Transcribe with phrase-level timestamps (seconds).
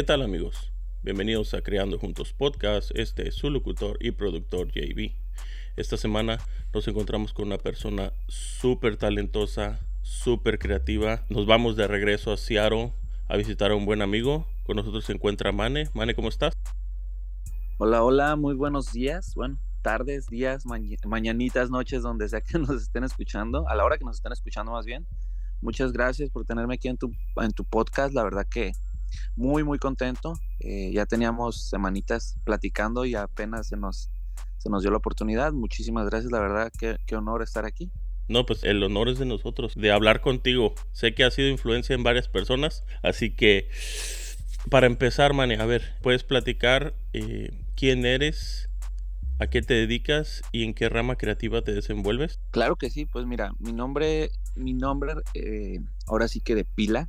[0.00, 0.72] ¿Qué tal amigos?
[1.02, 2.90] Bienvenidos a Creando Juntos Podcast.
[2.94, 5.12] Este es su locutor y productor JB.
[5.76, 6.38] Esta semana
[6.72, 11.26] nos encontramos con una persona súper talentosa, súper creativa.
[11.28, 12.94] Nos vamos de regreso a Seattle
[13.28, 14.46] a visitar a un buen amigo.
[14.64, 15.90] Con nosotros se encuentra Mane.
[15.92, 16.54] Mane, ¿cómo estás?
[17.76, 19.34] Hola, hola, muy buenos días.
[19.34, 20.64] Bueno, tardes, días,
[21.04, 24.72] mañanitas, noches, donde sea que nos estén escuchando, a la hora que nos estén escuchando
[24.72, 25.06] más bien.
[25.60, 28.14] Muchas gracias por tenerme aquí en tu, en tu podcast.
[28.14, 28.72] La verdad que
[29.36, 30.34] muy, muy contento.
[30.60, 34.10] Eh, ya teníamos semanitas platicando y apenas se nos,
[34.58, 35.52] se nos dio la oportunidad.
[35.52, 37.90] Muchísimas gracias, la verdad, qué, qué honor estar aquí.
[38.28, 40.74] No, pues el honor es de nosotros, de hablar contigo.
[40.92, 43.68] Sé que ha sido influencia en varias personas, así que
[44.68, 48.68] para empezar, Mane, a ver, ¿puedes platicar eh, quién eres,
[49.38, 52.38] a qué te dedicas y en qué rama creativa te desenvuelves?
[52.50, 57.08] Claro que sí, pues mira, mi nombre, mi nombre, eh, ahora sí que de pila,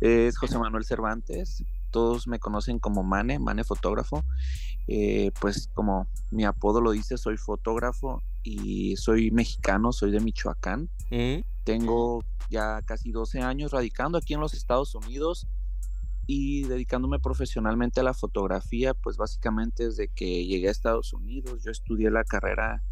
[0.00, 1.64] es José Manuel Cervantes.
[1.90, 4.24] Todos me conocen como Mane, Mane fotógrafo.
[4.86, 10.90] Eh, pues como mi apodo lo dice, soy fotógrafo y soy mexicano, soy de Michoacán.
[11.64, 15.46] Tengo ya casi 12 años radicando aquí en los Estados Unidos
[16.26, 21.70] y dedicándome profesionalmente a la fotografía, pues básicamente desde que llegué a Estados Unidos, yo
[21.70, 22.82] estudié la carrera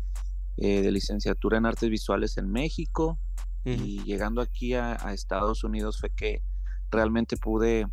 [0.58, 3.18] eh, de licenciatura en artes visuales en México
[3.64, 6.42] y llegando aquí a, Estados Unidos fue que
[6.90, 7.86] realmente pude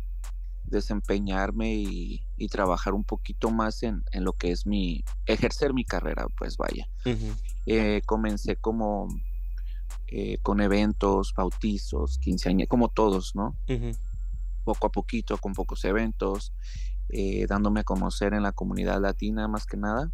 [0.64, 6.56] desempeñarme y, trabajar un poquito más en, lo que es mi, ejercer mi carrera, pues
[6.56, 6.88] vaya.
[7.66, 9.08] Eh, comencé como
[10.08, 13.56] eh, con eventos, bautizos, quinceañeras, como todos, ¿no?
[14.64, 16.52] poco a poquito, con pocos eventos,
[17.08, 20.10] eh, dándome a conocer en la comunidad latina más que nada.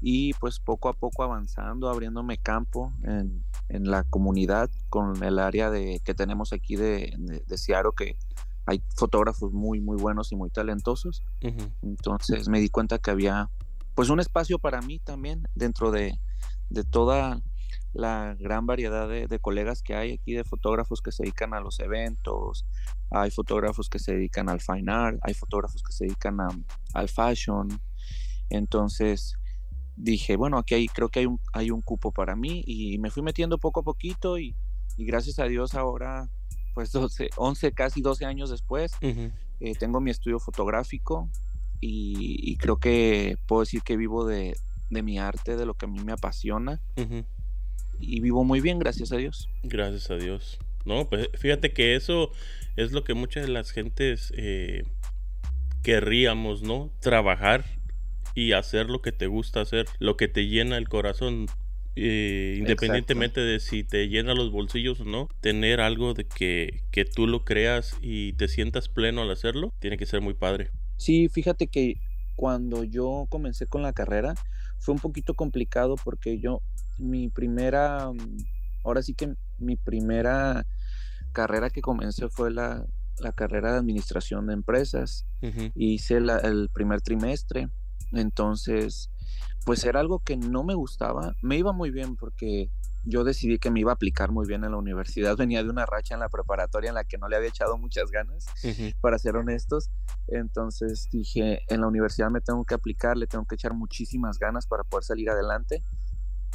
[0.00, 5.70] Y pues poco a poco avanzando, abriéndome campo en, en la comunidad con el área
[5.70, 8.16] de, que tenemos aquí de, de, Seattle, que
[8.66, 11.22] hay fotógrafos muy, muy buenos y muy talentosos.
[11.82, 13.50] Entonces me di cuenta que había
[13.94, 16.18] pues un espacio para mí también dentro de,
[16.70, 17.42] de toda
[17.92, 21.78] la gran variedad de, colegas que hay aquí, de fotógrafos que se dedican a los
[21.78, 22.66] eventos,
[23.10, 26.38] hay fotógrafos que se dedican al fine art, hay fotógrafos que se dedican
[26.92, 27.68] al fashion.
[28.50, 29.36] Entonces
[29.96, 33.10] dije, bueno, aquí hay, creo que hay un, hay un cupo para mí y me
[33.10, 34.54] fui metiendo poco a poquito y,
[34.96, 36.28] gracias a Dios ahora,
[36.74, 41.28] pues 12, 11, casi 12 años después, eh, tengo mi estudio fotográfico
[41.80, 44.56] y, creo que puedo decir que vivo de,
[44.90, 46.80] mi arte, de lo que a mí me apasiona
[47.98, 49.48] y vivo muy bien, gracias a Dios.
[49.62, 50.58] Gracias a Dios.
[50.84, 52.30] No, pues fíjate que eso
[52.76, 54.84] es lo que muchas de las gentes eh,
[55.82, 56.90] querríamos, ¿no?
[57.00, 57.64] Trabajar
[58.34, 61.46] y hacer lo que te gusta hacer, lo que te llena el corazón.
[61.96, 67.04] Eh, independientemente de si te llena los bolsillos o no, tener algo de que, que
[67.04, 70.70] tú lo creas y te sientas pleno al hacerlo, tiene que ser muy padre.
[70.96, 72.00] Sí, fíjate que
[72.34, 74.34] cuando yo comencé con la carrera
[74.80, 76.62] fue un poquito complicado porque yo
[76.98, 78.10] mi primera,
[78.82, 80.66] ahora sí que mi primera
[81.32, 82.86] carrera que comencé fue la,
[83.36, 85.24] carrera de administración de empresas.
[85.76, 87.68] Hice el primer trimestre,
[88.12, 89.10] entonces,
[89.64, 91.34] pues era algo que no me gustaba.
[91.42, 92.70] Me iba muy bien porque
[93.04, 95.36] yo decidí que me iba a aplicar muy bien en la universidad.
[95.36, 98.10] Venía de una racha en la preparatoria en la que no le había echado muchas
[98.10, 98.46] ganas,
[99.00, 99.90] para ser honestos.
[100.28, 104.66] Entonces dije, en la universidad me tengo que aplicar, le tengo que echar muchísimas ganas
[104.66, 105.82] para poder salir adelante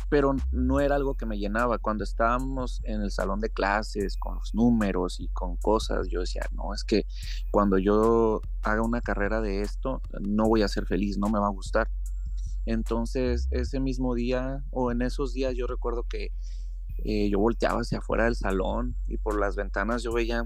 [0.10, 1.78] pero no era algo que me llenaba.
[1.78, 6.44] Cuando estábamos en el salón de clases con los números y con cosas, yo decía,
[6.52, 7.06] no, es que
[7.52, 11.48] cuando yo haga una carrera de esto, no voy a ser feliz, no me va
[11.48, 11.90] a gustar.
[12.66, 16.32] Entonces, ese mismo día o en esos días yo recuerdo que
[17.04, 20.44] eh, yo volteaba hacia afuera del salón y por las ventanas yo veía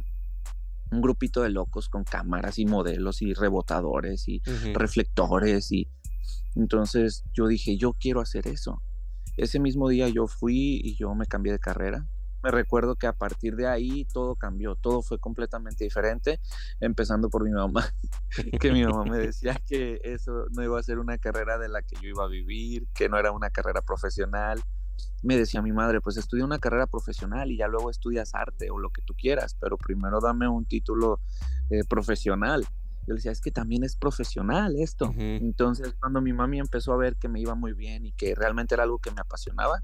[0.92, 4.42] un grupito de locos con cámaras y modelos y rebotadores y
[4.74, 5.90] reflectores y
[6.56, 8.80] entonces yo dije, yo quiero hacer eso
[9.38, 12.08] ese mismo día yo fui y yo me cambié de carrera.
[12.44, 16.42] Me recuerdo que a partir de ahí todo cambió, todo fue completamente diferente,
[16.82, 17.86] empezando por mi mamá,
[18.60, 21.82] que mi mamá me decía que eso no iba a ser una carrera de la
[21.82, 24.62] que yo iba a vivir, que no era una carrera profesional.
[25.24, 28.78] Me decía mi madre, pues estudia una carrera profesional y ya luego estudias arte o
[28.78, 31.22] lo que tú quieras, pero primero dame un título
[31.70, 32.68] eh, profesional
[33.06, 35.14] yo le decía, es que también es profesional esto.
[35.18, 38.76] Entonces, cuando mi mami empezó a ver que me iba muy bien y que realmente
[38.76, 39.84] era algo que me apasionaba,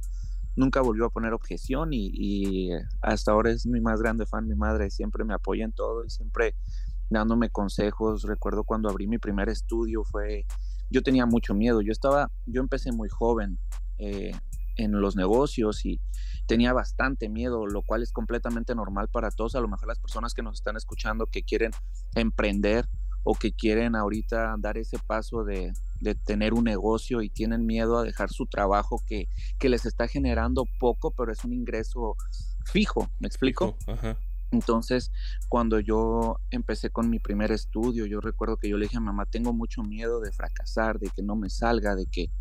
[0.55, 2.69] nunca volvió a poner objeción y,
[3.01, 6.09] hasta ahora es mi más grande fan, mi madre siempre me apoya en todo y
[6.09, 6.55] siempre
[7.09, 8.23] dándome consejos.
[8.23, 10.45] Recuerdo cuando abrí mi primer estudio fue,
[10.89, 13.59] yo tenía mucho miedo, yo estaba, yo empecé muy joven
[13.97, 14.31] eh,
[14.77, 16.01] en los negocios y
[16.47, 20.33] tenía bastante miedo, lo cual es completamente normal para todos, a lo mejor las personas
[20.33, 21.71] que nos están escuchando que quieren
[22.15, 22.87] emprender
[23.23, 27.97] o que quieren ahorita dar ese paso de, de tener un negocio y tienen miedo
[27.97, 29.27] a dejar su trabajo que,
[29.57, 32.15] que les está generando poco, pero es un ingreso
[32.65, 33.77] fijo, ¿me explico?
[34.51, 35.11] Entonces,
[35.47, 39.25] cuando yo empecé con mi primer estudio, yo recuerdo que yo le dije a mamá,
[39.25, 42.31] tengo mucho miedo de fracasar, de que no me salga, de que,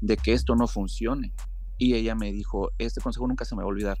[0.00, 1.34] de que esto no funcione.
[1.76, 3.98] Y ella me dijo, este consejo nunca se me va a olvidar.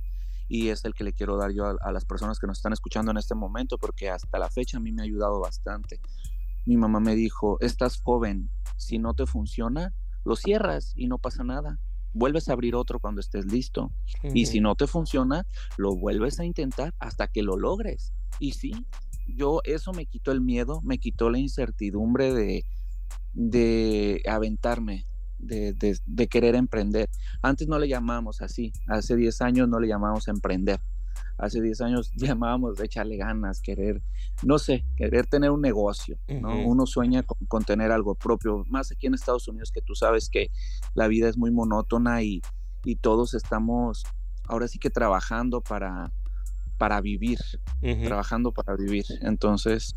[0.50, 2.74] Y es el que le quiero dar yo a, a las personas que nos están
[2.74, 6.00] escuchando en este momento, porque hasta la fecha a mí me ha ayudado bastante.
[6.66, 9.94] Mi mamá me dijo, estás joven, si no te funciona,
[10.24, 11.78] lo cierras y no pasa nada
[12.12, 13.92] vuelves a abrir otro cuando estés listo.
[14.34, 18.12] Y si no te funciona, lo vuelves a intentar hasta que lo logres.
[18.38, 18.86] Y sí,
[19.26, 22.64] yo eso me quitó el miedo, me quitó la incertidumbre de,
[23.32, 25.06] de aventarme,
[25.40, 25.72] de,
[26.06, 27.08] de, querer emprender.
[27.42, 30.80] Antes no le llamábamos así, hace 10 años no le llamábamos emprender
[31.38, 34.02] hace 10 años llamábamos de echarle ganas, querer,
[34.42, 36.64] no sé, querer tener un negocio, ¿no?
[36.64, 40.50] Uno sueña con, tener algo propio, más aquí en Estados Unidos que tú sabes que
[40.94, 42.42] la vida es muy monótona y,
[42.84, 44.04] y todos estamos
[44.46, 46.12] ahora sí que trabajando para,
[46.80, 47.38] para vivir,
[48.06, 49.04] trabajando para vivir.
[49.20, 49.94] Entonces,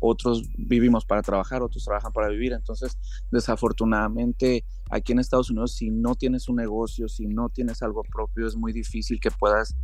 [0.00, 2.52] otros vivimos para trabajar, otros trabajan para vivir.
[2.52, 2.98] Entonces,
[3.30, 8.44] desafortunadamente, aquí en Estados Unidos, si no tienes un negocio, si no tienes algo propio,
[8.48, 9.76] es muy difícil que puedas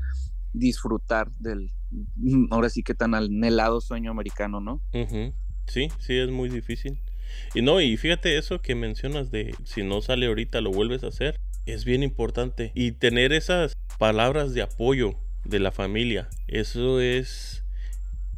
[0.53, 1.71] disfrutar del,
[2.17, 4.83] mm, ahora sí que tan anhelado sueño americano, ¿no?
[5.69, 6.99] Sí, sí, es muy difícil.
[7.55, 11.07] Y no, y fíjate eso que mencionas de si no sale ahorita lo vuelves a
[11.07, 12.73] hacer, es bien importante.
[12.75, 15.15] Y tener esas palabras de apoyo
[15.51, 17.65] de la familia, eso es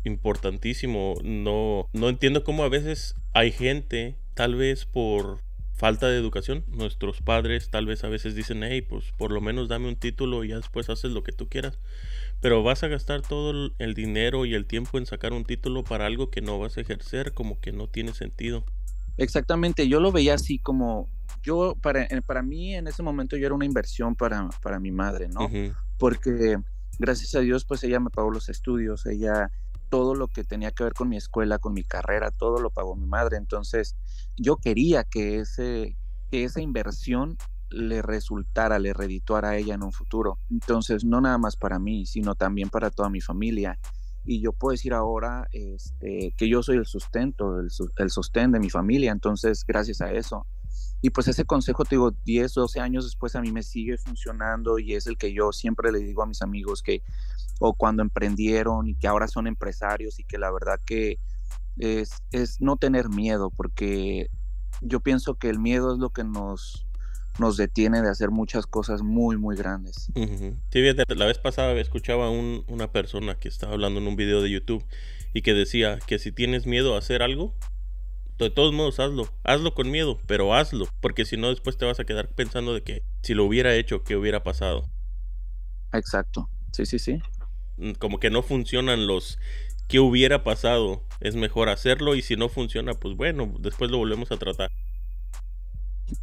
[0.04, 1.14] importantísimo.
[1.22, 5.40] No, no entiendo cómo a veces hay gente, tal vez por
[5.74, 6.64] falta de educación.
[6.68, 10.44] Nuestros padres tal vez a veces dicen, hey, pues por lo menos dame un título
[10.44, 11.78] y ya después haces lo que tú quieras.
[12.40, 16.06] Pero vas a gastar todo el dinero y el tiempo en sacar un título para
[16.06, 18.64] algo que no vas a ejercer, como que no tiene sentido.
[19.16, 21.08] Exactamente, yo lo veía así como,
[21.42, 25.28] yo, para, para mí en ese momento yo era una inversión para, para mi madre,
[25.28, 25.50] ¿no?
[25.98, 26.58] Porque
[27.02, 29.50] gracias a Dios, pues ella me pagó los estudios, ella
[29.90, 32.96] todo lo que tenía que ver con mi escuela, con mi carrera, todo lo pagó
[32.96, 33.36] mi madre.
[33.36, 33.94] Entonces,
[34.38, 35.98] yo quería que, ese,
[36.30, 37.36] que esa inversión
[37.68, 40.38] le resultara, le redituara a ella en un futuro.
[40.50, 43.78] Entonces, no nada más para mí, sino también para toda mi familia.
[44.24, 48.60] Y yo puedo decir ahora este, que yo soy el sustento, el, el sostén de
[48.60, 49.10] mi familia.
[49.12, 50.46] Entonces, gracias a eso.
[51.02, 54.78] Y pues ese consejo, te digo, 10, 12 años después a mí me sigue funcionando
[54.78, 57.02] y es el que yo siempre le digo a mis amigos que,
[57.58, 61.18] o cuando emprendieron y que ahora son empresarios y que la verdad que
[61.78, 64.30] es, es no tener miedo, porque
[64.80, 66.86] yo pienso que el miedo es lo que nos,
[67.38, 70.10] nos detiene de hacer muchas cosas muy, muy grandes.
[70.70, 74.42] Fíjate, la vez pasada escuchaba a un, una persona que estaba hablando en un video
[74.42, 74.84] de YouTube
[75.34, 77.54] y que decía que si tienes miedo a hacer algo,
[78.38, 79.28] de todos modos, hazlo.
[79.44, 80.86] Hazlo con miedo, pero hazlo.
[81.00, 84.02] Porque si no, después te vas a quedar pensando de que si lo hubiera hecho,
[84.02, 84.84] ¿qué hubiera pasado?
[85.92, 86.48] Exacto.
[86.72, 87.20] Sí, sí, sí.
[87.76, 89.38] Mm, como que no funcionan los
[89.92, 91.02] ¿qué hubiera pasado?
[91.20, 94.70] Es mejor hacerlo y si no funciona, pues bueno, después lo volvemos a tratar.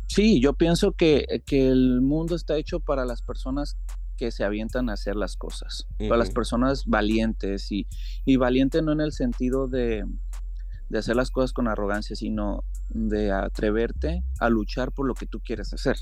[0.07, 3.77] Sí, yo pienso que, que el mundo está hecho para las personas
[4.17, 7.87] que se avientan a hacer las cosas, para las personas valientes y,
[8.25, 10.03] y valiente no en el sentido de,
[10.89, 15.39] de hacer las cosas con arrogancia, sino de atreverte a luchar por lo que tú
[15.39, 15.98] quieres hacer.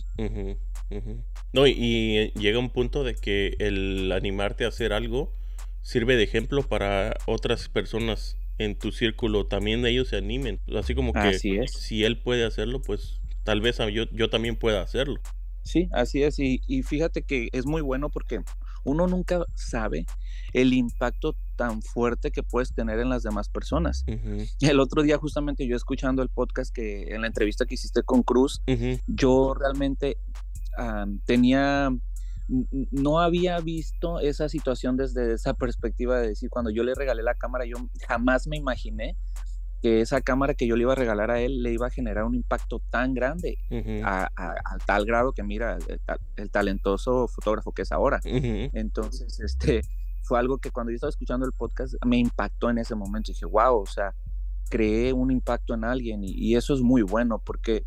[1.54, 5.34] No, y, llega un punto de que el animarte a hacer algo
[5.82, 10.60] sirve de ejemplo para otras personas en tu círculo, también ellos se animen.
[10.76, 15.22] Así como que si él puede hacerlo, pues tal vez yo, yo también pueda hacerlo.
[15.64, 16.40] Sí, así es.
[16.40, 18.40] Y, y fíjate que es muy bueno porque
[18.86, 20.06] uno nunca sabe
[20.54, 24.06] el impacto tan fuerte que puedes tener en las demás personas.
[24.62, 28.24] El otro día justamente yo escuchando el podcast que en la entrevista que hiciste con
[28.24, 28.62] Cruz,
[29.08, 30.18] yo realmente
[31.26, 31.90] tenía,
[32.48, 37.36] no había visto esa situación desde esa perspectiva de decir, cuando yo le regalé la
[37.36, 39.18] cámara, yo jamás me imaginé
[39.82, 42.24] que esa cámara que yo le iba a regalar a él le iba a generar
[42.24, 43.58] un impacto tan grande,
[44.04, 44.30] a,
[44.86, 45.78] tal grado que mira
[46.36, 48.20] el, talentoso fotógrafo que es ahora.
[48.24, 49.82] Entonces, este,
[50.28, 53.32] fue algo que cuando yo estaba escuchando el podcast me impactó en ese momento.
[53.32, 54.14] dije, wow, o sea,
[54.70, 57.86] creé un impacto en alguien y, eso es muy bueno porque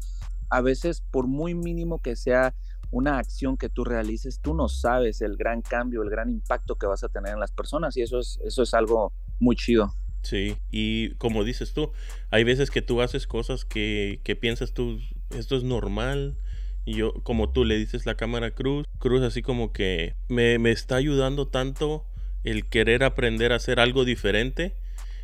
[0.49, 2.55] a veces, por muy mínimo que sea
[2.91, 6.87] una acción que tú realices, tú no sabes el gran cambio, el gran impacto que
[6.87, 9.95] vas a tener en las personas y eso es, eso es algo muy chido.
[10.23, 11.93] Sí, y como dices tú,
[12.31, 14.99] hay veces que tú haces cosas que, que piensas tú,
[15.31, 16.37] esto es normal,
[16.85, 20.73] y yo, como tú le dices la cámara Cruz, Cruz así como que me, me
[20.73, 22.05] está ayudando tanto
[22.45, 24.77] el querer aprender a hacer algo diferente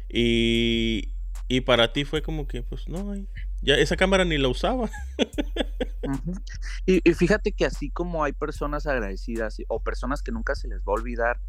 [0.08, 1.12] y,
[1.48, 3.14] Y para ti fue como que, pues no,
[3.62, 4.90] ya esa cámara ni la usaba.
[6.86, 10.88] y, fíjate que así como hay personas agradecidas o personas que nunca se les va
[10.88, 11.40] a olvidar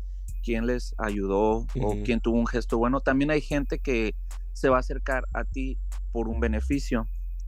[0.44, 4.16] quién les ayudó o quién tuvo un gesto bueno, también hay gente que
[4.54, 5.80] se va a acercar a ti
[6.12, 7.08] por un beneficio.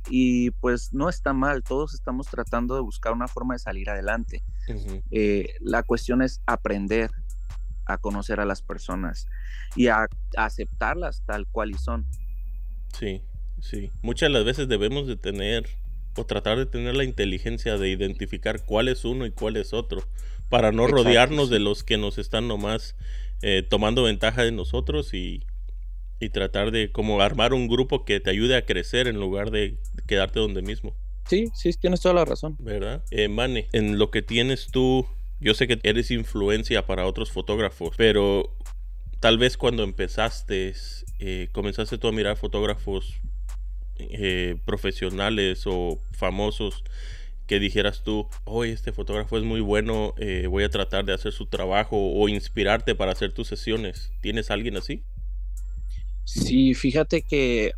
[0.09, 4.43] Y pues no está mal, todos estamos tratando de buscar una forma de salir adelante.
[5.11, 7.11] Eh, la cuestión es aprender
[7.89, 9.27] a conocer a las personas
[9.75, 12.05] y a, aceptarlas tal cual y son.
[12.97, 13.21] Sí,
[13.61, 13.91] sí.
[14.01, 15.65] Muchas de las veces debemos de tener
[16.15, 20.03] o tratar de tener la inteligencia de identificar cuál es uno y cuál es otro,
[20.49, 22.95] para no rodearnos de los que nos están nomás
[23.41, 25.43] eh, tomando ventaja de nosotros y,
[26.19, 29.77] y tratar de como armar un grupo que te ayude a crecer en lugar de
[30.07, 30.95] quedarte donde mismo.
[31.29, 32.55] Sí, sí, tienes toda la razón.
[32.59, 33.03] ¿Verdad?
[33.11, 35.07] Eh, Mane, en lo que tienes tú,
[35.39, 38.55] yo sé que eres influencia para otros fotógrafos, pero
[39.19, 40.73] tal vez cuando empezaste,
[41.19, 43.15] eh, comenzaste tú a mirar fotógrafos
[43.97, 46.83] eh, profesionales o famosos
[47.47, 51.31] que dijeras tú, hoy este fotógrafo es muy bueno, eh, voy a tratar de hacer
[51.31, 54.11] su trabajo o inspirarte para hacer tus sesiones.
[54.21, 55.03] ¿Tienes alguien así?
[56.25, 57.71] Sí, fíjate que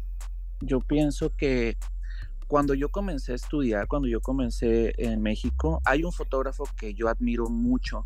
[0.59, 1.77] yo pienso que
[2.51, 7.07] cuando yo comencé a estudiar, cuando yo comencé en México, hay un fotógrafo que yo
[7.07, 8.05] admiro mucho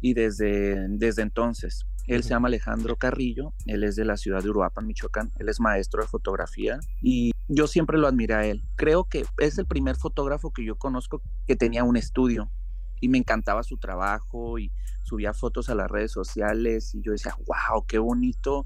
[0.00, 4.50] y desde, desde entonces, él se llama Alejandro Carrillo, él es de la ciudad de
[4.50, 8.62] Uruapan, Michoacán, él es maestro de fotografía y yo siempre lo admiré a él.
[8.76, 12.52] Creo que es el primer fotógrafo que yo conozco que tenía un estudio
[13.00, 14.70] y me encantaba su trabajo y
[15.02, 18.64] subía fotos a las redes sociales y yo decía, wow, qué bonito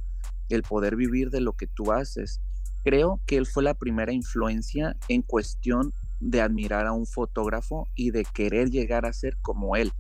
[0.51, 2.43] el poder vivir de lo que tú haces
[2.87, 8.13] creo que él fue la primera influencia en cuestión de admirar a un fotógrafo y
[8.13, 9.91] de querer llegar a ser como él.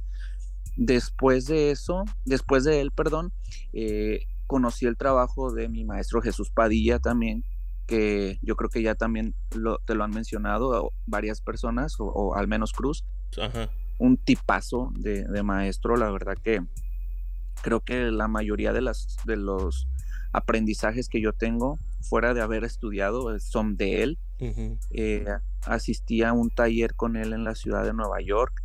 [0.76, 3.32] Después de eso, después de él, perdón,
[3.72, 7.42] eh, conocí el trabajo de mi maestro Jesús Padilla también,
[7.88, 12.72] que yo creo que ya también te lo han mencionado varias personas, o, al menos
[12.72, 13.04] Cruz.
[13.98, 16.60] Un tipazo de, de, maestro, la verdad que
[17.62, 19.88] creo que la mayoría de, las, de los
[20.32, 24.18] aprendizajes que yo tengo fuera de haber estudiado eh, son de él.
[24.90, 25.26] Eh,
[25.64, 28.62] asistí a un taller con él en la ciudad de Nueva York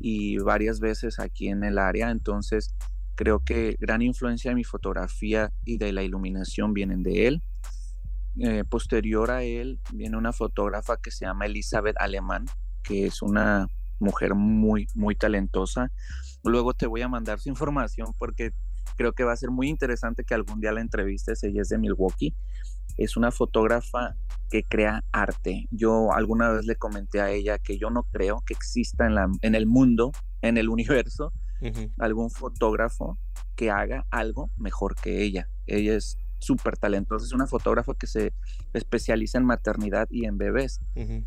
[0.00, 2.74] y varias veces aquí en el área, entonces
[3.16, 7.42] creo que gran influencia de mi fotografía y de la iluminación vienen de él.
[8.38, 12.46] Eh, posterior a él viene una fotógrafa que se llama Elizabeth Alemán,
[12.82, 13.66] que es una
[13.98, 15.92] mujer muy, muy talentosa.
[16.42, 18.52] Luego te voy a mandar su información porque
[19.00, 21.42] creo que va a ser muy interesante que algún día la entrevistes.
[21.42, 22.36] Ella es de Milwaukee.
[22.98, 24.14] Es una fotógrafa
[24.50, 25.66] que crea arte.
[25.70, 29.26] Yo alguna vez le comenté a ella que yo no creo que exista en, la,
[29.40, 31.32] en el mundo, en el universo,
[31.98, 33.18] algún fotógrafo
[33.56, 35.48] que haga algo mejor que ella.
[35.66, 37.24] Ella es súper talentosa.
[37.24, 38.34] Es una fotógrafa que se
[38.74, 40.78] especializa en maternidad y en bebés.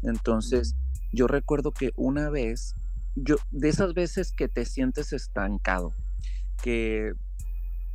[0.04, 0.76] Entonces,
[1.12, 2.76] yo recuerdo que una vez,
[3.16, 5.96] yo, de esas veces que te sientes estancado,
[6.62, 7.14] que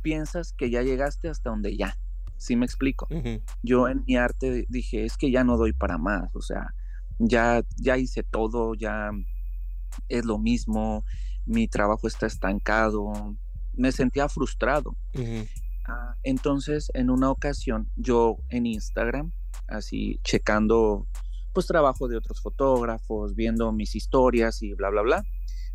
[0.01, 1.97] piensas que ya llegaste hasta donde ya.
[2.37, 3.07] ¿Sí me explico?
[3.63, 6.73] Yo en mi arte dije, es que ya no doy para más, o sea,
[7.17, 9.11] ya, ya hice todo, ya
[10.07, 11.03] es lo mismo,
[11.45, 13.35] mi trabajo está estancado,
[13.73, 14.95] me sentía frustrado.
[15.85, 19.33] Ah, entonces, en una ocasión, yo en Instagram,
[19.67, 21.07] así checando,
[21.53, 25.23] pues trabajo de otros fotógrafos, viendo mis historias y bla, bla, bla,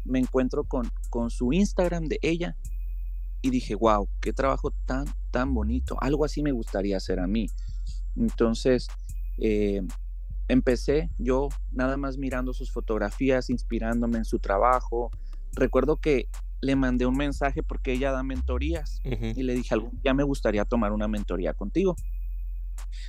[0.05, 2.57] me encuentro con, con su Instagram de ella
[3.45, 5.99] y dije, wow, qué trabajo tan, tan bonito.
[6.01, 7.47] Algo así me gustaría hacer a mí.
[8.17, 8.89] Entonces,
[9.37, 9.83] eh,
[10.49, 15.11] empecé yo nada más mirando sus fotografías, inspirándome en su trabajo.
[15.53, 16.31] Recuerdo que
[16.63, 20.93] le mandé un mensaje porque ella da mentorías y le dije, ya me gustaría tomar
[20.93, 21.97] una mentoría contigo.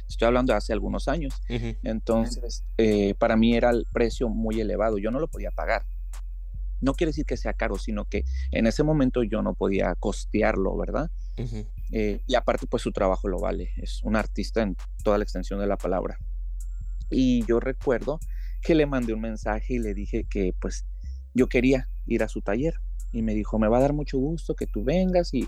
[0.10, 1.42] Estoy hablando de hace algunos años.
[1.82, 4.98] Entonces, eh, para mí era el precio muy elevado.
[4.98, 5.86] Yo no lo podía pagar
[6.82, 10.76] no quiere decir que sea caro, sino que en ese momento yo no podía costearlo,
[10.78, 11.10] ¿verdad?
[11.92, 15.60] Eh, y aparte, pues su trabajo lo vale, es un artista en toda la extensión
[15.60, 16.18] de la palabra.
[17.10, 18.20] Y yo recuerdo
[18.62, 20.86] que le mandé un mensaje y le dije que pues
[21.34, 22.76] yo quería ir a su taller
[23.12, 25.48] y me dijo, me va a dar mucho gusto que tú vengas y,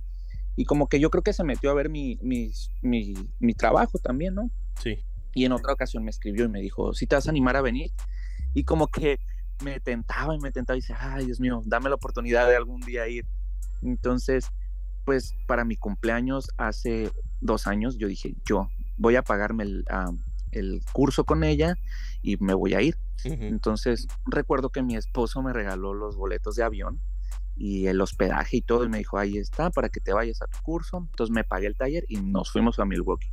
[0.56, 3.98] y como que yo creo que se metió a ver mi, mi, mi, mi trabajo
[3.98, 4.52] también, ¿no?
[4.82, 5.04] Sí.
[5.34, 7.62] Y en otra ocasión me escribió y me dijo, si te vas a animar a
[7.62, 7.92] venir.
[8.54, 9.20] Y como que
[9.64, 12.82] me tentaba y me tentaba y decía, ay Dios mío, dame la oportunidad de algún
[12.82, 13.26] día ir.
[13.82, 14.52] Entonces,
[15.06, 17.12] pues para mi cumpleaños hace
[17.42, 19.86] dos años, yo dije, yo voy a pagarme el,
[20.52, 21.78] el curso con ella
[22.22, 22.98] y me voy a ir.
[23.24, 27.00] Entonces, recuerdo que mi esposo me regaló los boletos de avión
[27.56, 30.48] y el hospedaje y todo, y me dijo, ahí está, para que te vayas a
[30.48, 30.98] tu curso.
[30.98, 33.32] Entonces me pagué el taller y nos fuimos a Milwaukee.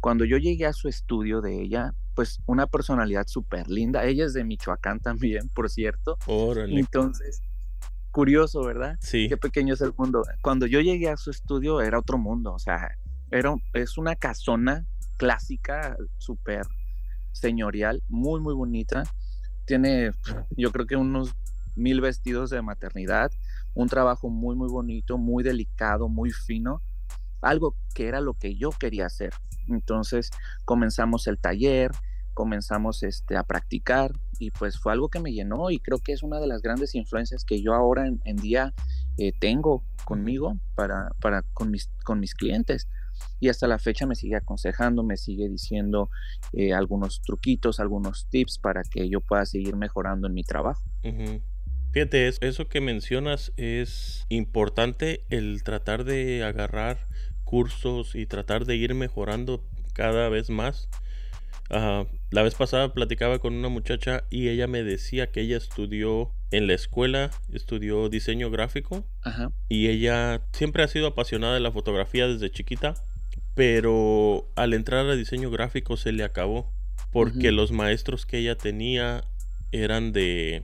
[0.00, 4.04] Cuando yo llegué a su estudio de ella, pues una personalidad súper linda.
[4.04, 6.18] Ella es de Michoacán también, por cierto.
[6.26, 6.76] Órale.
[6.76, 7.42] Entonces,
[8.10, 8.96] curioso, ¿verdad?
[9.00, 9.28] Sí.
[9.28, 10.24] Qué pequeño es el mundo.
[10.42, 12.90] Cuando yo llegué a su estudio era otro mundo, o sea,
[13.30, 14.84] era, es una casona
[15.16, 16.66] clásica, súper
[17.30, 19.04] señorial, muy, muy bonita.
[19.64, 20.10] Tiene,
[20.56, 21.36] yo creo que unos
[21.76, 23.30] mil vestidos de maternidad,
[23.74, 26.82] un trabajo muy, muy bonito, muy delicado, muy fino,
[27.42, 29.30] algo que era lo que yo quería hacer.
[29.68, 30.30] Entonces
[30.64, 31.92] comenzamos el taller,
[32.38, 36.22] comenzamos este, a practicar y pues fue algo que me llenó y creo que es
[36.22, 38.74] una de las grandes influencias que yo ahora en, día
[39.16, 42.86] eh, tengo conmigo para, para con, mis, con mis clientes
[43.40, 46.10] y hasta la fecha me sigue aconsejando, me sigue diciendo
[46.52, 50.84] eh, algunos truquitos, algunos tips para que yo pueda seguir mejorando en mi trabajo.
[51.90, 56.98] Fíjate, eso que mencionas es importante el tratar de agarrar
[57.42, 60.88] cursos y tratar de ir mejorando cada vez más.
[61.70, 66.66] La vez pasada platicaba con una muchacha y ella me decía que ella estudió en
[66.66, 69.04] la escuela, estudió diseño gráfico
[69.68, 72.94] y ella siempre ha sido apasionada de la fotografía desde chiquita,
[73.54, 76.72] pero al entrar a diseño gráfico se le acabó
[77.12, 79.24] porque los maestros que ella tenía
[79.72, 80.62] eran de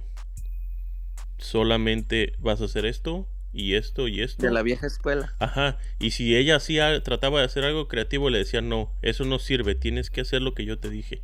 [1.38, 4.44] solamente vas a hacer esto y esto y esto.
[4.44, 5.32] De la vieja escuela.
[5.38, 5.78] Ajá.
[6.00, 9.75] Y si ella hacía, trataba de hacer algo creativo, le decía, no, eso no sirve,
[9.75, 11.23] tienes que hacer lo que yo te dije.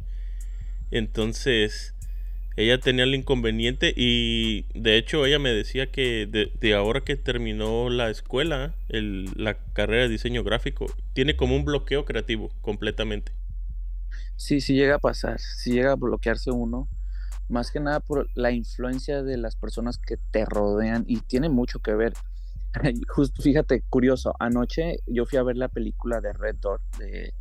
[0.92, 1.94] Entonces,
[2.56, 7.90] ella tenía el inconveniente y de hecho ella me decía que de, ahora que terminó
[7.90, 13.32] la escuela, la carrera de diseño gráfico, tiene como un bloqueo creativo completamente.
[14.37, 16.88] Sí, sí llega a pasar, si llega a bloquearse uno
[17.50, 21.80] más que nada por la influencia de las personas que te rodean y tiene mucho
[21.80, 22.15] que ver.
[23.08, 27.34] Justo, fíjate, curioso, anoche yo fui a ver la película de Red Door de,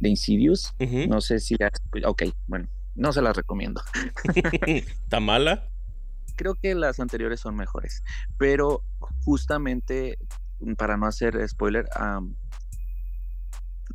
[0.00, 0.74] de Insidious.
[1.08, 1.56] No sé si...
[2.04, 3.82] Ok, bueno, no se las recomiendo.
[4.66, 5.68] ¿Está mala?
[6.36, 8.02] Creo que las anteriores son mejores,
[8.38, 8.82] pero
[9.24, 10.16] justamente,
[10.78, 11.86] para no hacer spoiler,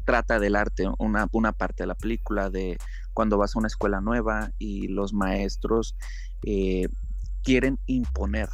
[0.05, 2.77] trata del arte, una, una parte de la película de
[3.15, 5.95] cuando vas a una escuela nueva y los maestros
[6.43, 6.87] eh,
[7.41, 8.49] quieren imponer.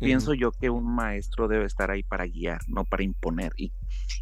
[0.00, 3.70] Pienso yo que un maestro debe estar ahí para guiar, no para imponer y,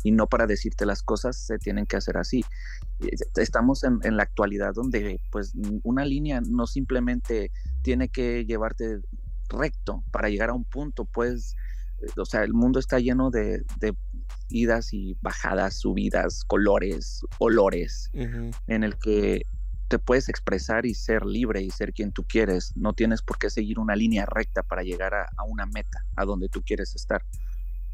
[0.02, 2.44] y no para decirte las cosas se tienen que hacer así.
[3.00, 9.00] Eh, estamos en, en, la actualidad donde pues una línea no simplemente tiene que llevarte
[9.48, 11.56] recto para llegar a un punto, pues,
[12.16, 13.96] o sea, el mundo está lleno de, de
[14.48, 19.42] idas y bajadas, subidas, colores, olores, en el que
[19.88, 22.72] te puedes expresar y ser libre y ser quien tú quieres.
[22.76, 26.48] No tienes por qué seguir una línea recta para llegar a, una meta, a donde
[26.48, 27.24] tú quieres estar.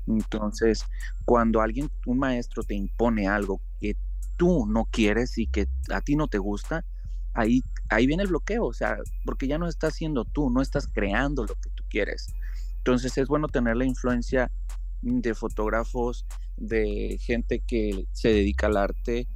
[0.06, 0.84] Entonces,
[1.24, 3.96] cuando alguien, un maestro te impone algo que
[4.36, 6.84] tú no quieres y que a ti no te gusta,
[7.32, 10.88] ahí, ahí viene el bloqueo, o sea, porque ya no estás siendo tú, no estás
[10.92, 12.26] creando lo que tú quieres.
[12.78, 14.50] Entonces es bueno tener la influencia
[15.00, 16.26] de fotógrafos,
[16.56, 19.26] de gente que se dedica al arte,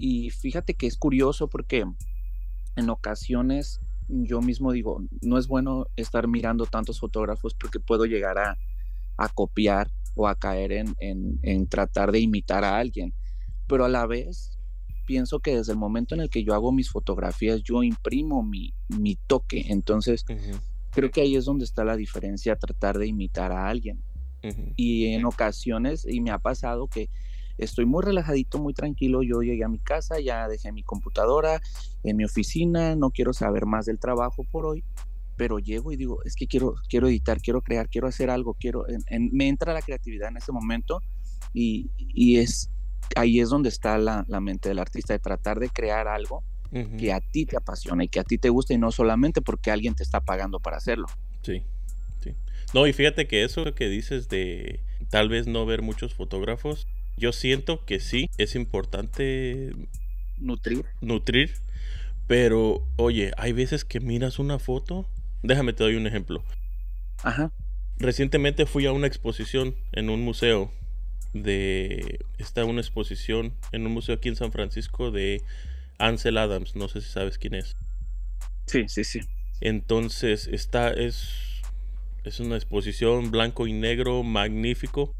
[0.00, 1.84] y fíjate que es curioso porque
[2.76, 8.38] en ocasiones yo mismo digo, no es bueno estar mirando tantos fotógrafos porque puedo llegar
[8.38, 8.58] a,
[9.34, 13.12] copiar o a caer en, tratar de imitar a alguien.
[13.68, 14.58] Pero a la vez
[15.06, 18.72] pienso que desde el momento en el que yo hago mis fotografías, yo imprimo mi,
[19.26, 19.66] toque.
[19.68, 20.24] Entonces,
[20.90, 24.02] creo que ahí es donde está la diferencia, tratar de imitar a alguien.
[24.76, 27.10] Y en ocasiones, y me ha pasado que
[27.60, 29.22] estoy muy relajadito, muy tranquilo.
[29.22, 31.60] Yo llegué a mi casa, ya dejé mi computadora
[32.02, 34.82] en mi oficina, no quiero saber más del trabajo por hoy,
[35.36, 38.84] pero llego y digo, es que quiero, quiero editar, quiero crear, quiero hacer algo, quiero,
[39.32, 41.02] me entra la creatividad en ese momento
[41.52, 41.90] y,
[42.36, 42.70] es
[43.16, 46.42] ahí es donde está la, mente del artista, de tratar de crear algo
[46.98, 49.70] que a ti te apasiona y que a ti te gusta y no solamente porque
[49.70, 51.06] alguien te está pagando para hacerlo.
[51.42, 51.64] Sí,
[52.22, 52.34] sí.
[52.72, 56.86] No, y fíjate que eso que dices de tal vez no ver muchos fotógrafos,
[57.20, 59.72] yo siento que sí, es importante
[60.38, 60.84] nutrir.
[61.00, 61.52] Nutrir.
[62.26, 65.08] Pero, oye, hay veces que miras una foto.
[65.42, 66.42] Déjame te doy un ejemplo.
[67.22, 67.52] Ajá.
[67.98, 70.72] Recientemente fui a una exposición en un museo
[71.34, 72.20] de.
[72.38, 75.42] Está una exposición en un museo aquí en San Francisco de
[75.98, 76.74] Ansel Adams.
[76.74, 77.76] No sé si sabes quién es.
[78.66, 79.20] Sí, sí, sí.
[79.60, 80.90] Entonces, está.
[80.90, 81.34] Es.
[82.24, 85.14] Es una exposición blanco y negro magnífico.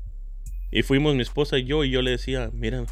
[0.70, 2.84] Y fuimos mi esposa y yo y yo le decía, mira,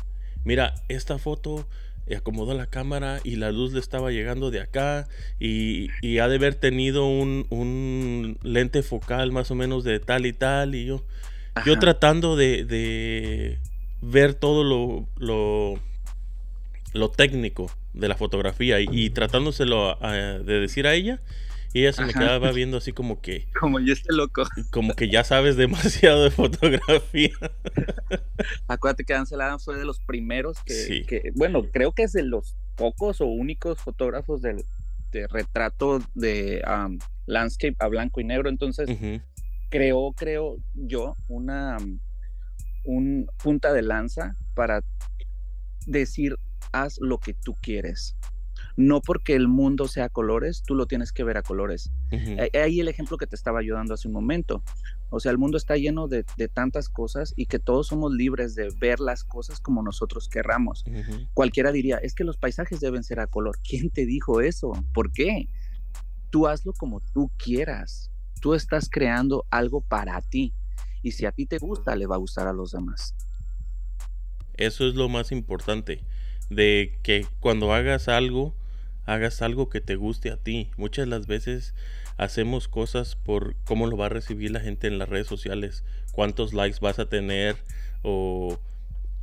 [0.45, 1.69] mira, esta foto
[2.07, 6.29] eh, acomodó la cámara y la luz le estaba llegando de acá y, y ha
[6.29, 10.87] de haber tenido un, un, lente focal más o menos de tal y tal y
[10.87, 11.05] yo,
[11.67, 13.59] yo tratando de, de,
[14.01, 15.79] ver todo lo, lo,
[16.95, 21.21] lo técnico de la fotografía y, tratándoselo de decir a ella,
[21.73, 23.47] y ella se me quedaba viendo así como que...
[23.61, 24.45] Como yo esté loco.
[24.71, 27.31] Como que ya sabes demasiado de fotografía.
[28.69, 32.57] Acuérdate que Ansel Adams fue de los primeros que, bueno, creo que es de los
[32.77, 34.65] pocos o únicos fotógrafos de,
[35.29, 36.63] retrato de
[37.27, 38.49] landscape a blanco y negro.
[38.49, 38.89] Entonces,
[39.69, 41.77] creo, creo yo, una
[42.85, 44.83] un punta de lanza para
[45.87, 46.37] decir,
[46.73, 48.17] haz lo que tú quieres.
[48.79, 51.91] No porque el mundo sea colores, tú lo tienes que ver a colores.
[52.55, 54.63] Ahí el ejemplo que te estaba ayudando hace un momento.
[55.11, 56.23] O sea, el mundo está lleno de,
[56.55, 60.85] tantas cosas y que todos somos libres de ver las cosas como nosotros querramos.
[61.35, 63.59] Cualquiera diría, es que los paisajes deben ser a color.
[63.69, 64.71] ¿Quién te dijo eso?
[64.95, 65.49] ¿Por qué?
[66.31, 68.13] Tú hazlo como tú quieras.
[68.41, 70.55] Tú estás creando algo para ti.
[71.03, 73.17] Y si a ti te gusta, le va a gustar a los demás.
[74.55, 76.05] Eso es lo más importante.
[76.49, 78.55] De que cuando hagas algo,
[79.09, 80.71] hagas algo que te guste a ti.
[80.77, 81.75] Muchas de las veces
[82.19, 86.53] hacemos cosas por cómo lo va a recibir la gente en las redes sociales, cuántos
[86.53, 87.57] likes vas a tener
[88.03, 88.59] o,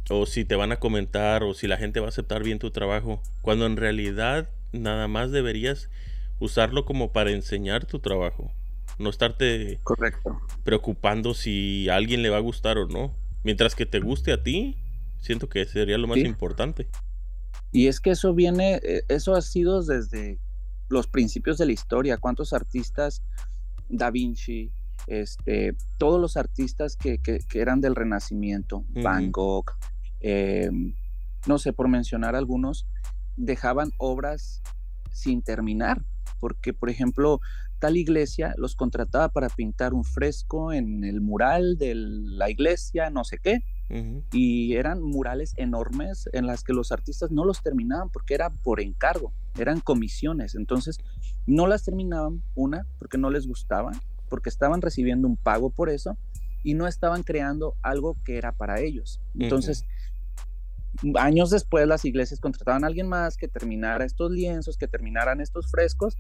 [0.10, 2.72] o si te van a comentar o si la gente va a aceptar bien tu
[2.72, 5.90] trabajo, cuando en realidad nada más deberías
[6.40, 8.52] usarlo como para enseñar tu trabajo,
[8.98, 10.42] no estarte Correcto.
[10.64, 13.14] preocupando si a alguien le va a gustar o no.
[13.44, 14.78] Mientras que te guste a ti,
[15.20, 16.88] siento que sería lo más importante.
[17.76, 20.40] Y es que eso viene, eh, eso ha sido desde
[20.88, 22.18] los principios de la historia.
[22.18, 23.22] ¿Cuántos artistas,
[23.90, 24.72] Da Vinci,
[25.08, 27.20] este, todos los artistas que,
[27.54, 29.72] eran del Renacimiento, Van Gogh,
[30.22, 30.96] em,
[31.48, 32.88] no sé, por mencionar algunos,
[33.36, 34.62] dejaban obras
[35.12, 36.02] sin terminar,
[36.40, 37.42] porque por ejemplo,
[37.80, 43.26] tal iglesia los contrataba para pintar un fresco en el mural de la iglesia, no
[43.26, 48.34] sé qué, y eran murales enormes en las que los artistas no los terminaban porque
[48.34, 50.56] era por encargo, eran comisiones.
[50.56, 50.98] Entonces,
[51.46, 53.94] no las terminaban, una, porque no les gustaban,
[54.30, 56.18] porque estaban recibiendo un pago por eso
[56.64, 59.22] y no estaban creando algo que era para ellos.
[59.38, 59.86] Entonces,
[61.20, 65.70] años después las iglesias contrataban a alguien más que terminara estos lienzos, que terminaran estos
[65.70, 66.18] frescos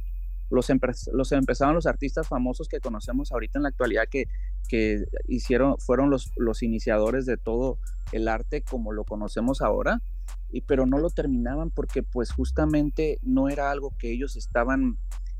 [0.49, 0.67] los,
[1.13, 4.27] los empezaron los artistas famosos que conocemos ahorita en la actualidad que,
[4.65, 7.77] que hicieron, fueron los, los iniciadores de todo
[8.11, 10.01] el arte como lo conocemos ahora,
[10.51, 14.97] y, pero no lo terminaban porque pues justamente no era algo que ellos estaban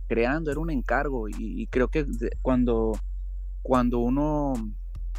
[0.08, 2.06] creando, era un encargo y, creo que
[2.42, 2.94] cuando,
[3.62, 4.54] cuando uno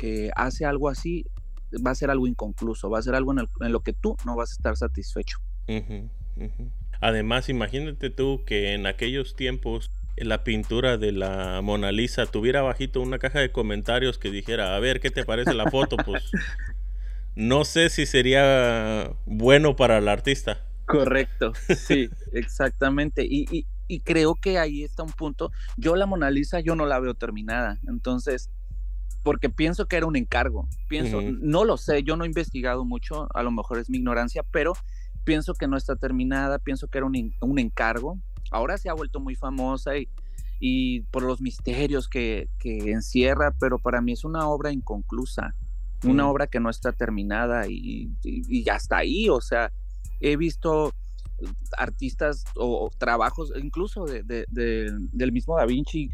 [0.00, 1.26] eh, hace algo así,
[1.84, 4.50] va a ser algo inconcluso, va a ser algo en, lo que tú no vas
[4.50, 5.38] a estar satisfecho.
[7.00, 13.00] Además, imagínate tú que en aquellos tiempos la pintura de la Mona Lisa tuviera bajito
[13.00, 15.96] una caja de comentarios que dijera, a ver, ¿qué te parece la foto?
[15.96, 16.30] Pues
[17.34, 20.62] no sé si sería bueno para el artista.
[20.86, 23.24] Correcto, sí, exactamente.
[23.24, 25.52] Y, y, creo que ahí está un punto.
[25.76, 27.78] Yo la Mona Lisa, yo no la veo terminada.
[27.88, 28.50] Entonces,
[29.22, 30.68] porque pienso que era un encargo.
[30.88, 34.44] Pienso, no lo sé, yo no he investigado mucho, a lo mejor es mi ignorancia,
[34.52, 34.74] pero
[35.24, 38.18] pienso que no está terminada, pienso que era un, encargo.
[38.50, 39.92] Ahora se ha vuelto muy famosa
[40.60, 45.54] y, por los misterios que, encierra, pero para mí es una obra inconclusa,
[46.04, 46.28] una mm.
[46.28, 49.72] obra que no está terminada y, y, hasta ahí, o sea,
[50.20, 50.92] he visto
[51.76, 56.10] artistas o, trabajos, incluso del mismo Da Vinci,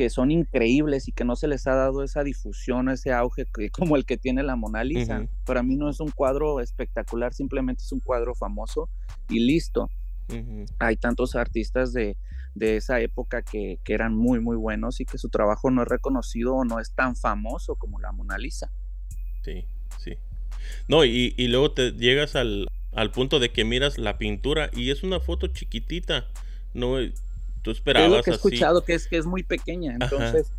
[0.00, 3.96] que son increíbles y que no se les ha dado esa difusión, ese auge como
[3.96, 5.26] el que tiene la Mona Lisa.
[5.44, 8.88] Para mí no es un cuadro espectacular, simplemente es un cuadro famoso
[9.28, 9.90] y listo.
[10.78, 12.16] Hay tantos artistas de,
[12.58, 16.64] esa época que, eran muy, muy buenos y que su trabajo no es reconocido o
[16.64, 18.72] no es tan famoso como la Mona Lisa.
[19.42, 19.64] Sí,
[19.98, 20.18] sí.
[20.88, 25.02] No, y, luego te llegas al, al punto de que miras la pintura y es
[25.02, 26.26] una foto chiquitita.
[26.74, 26.98] No,
[27.62, 30.50] Tú esperabas lo que he escuchado que es que es muy pequeña, entonces.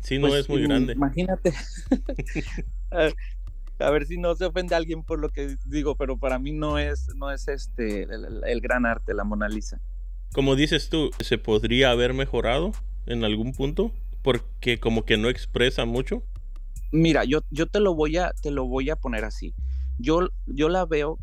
[0.00, 0.94] Sí, no pues, es muy grande.
[0.94, 1.52] Imagínate.
[3.78, 6.52] a, ver si no se ofende a alguien por lo que digo, pero para mí
[6.52, 9.80] no es, no es este el, gran arte, la Mona Lisa.
[10.32, 12.72] Como dices tú, ¿se podría haber mejorado
[13.06, 13.92] en algún punto?
[14.22, 16.22] Porque como que no expresa mucho.
[16.92, 19.54] Mira, yo, yo te lo voy a, te lo voy a poner así.
[19.98, 21.18] Yo, yo la veo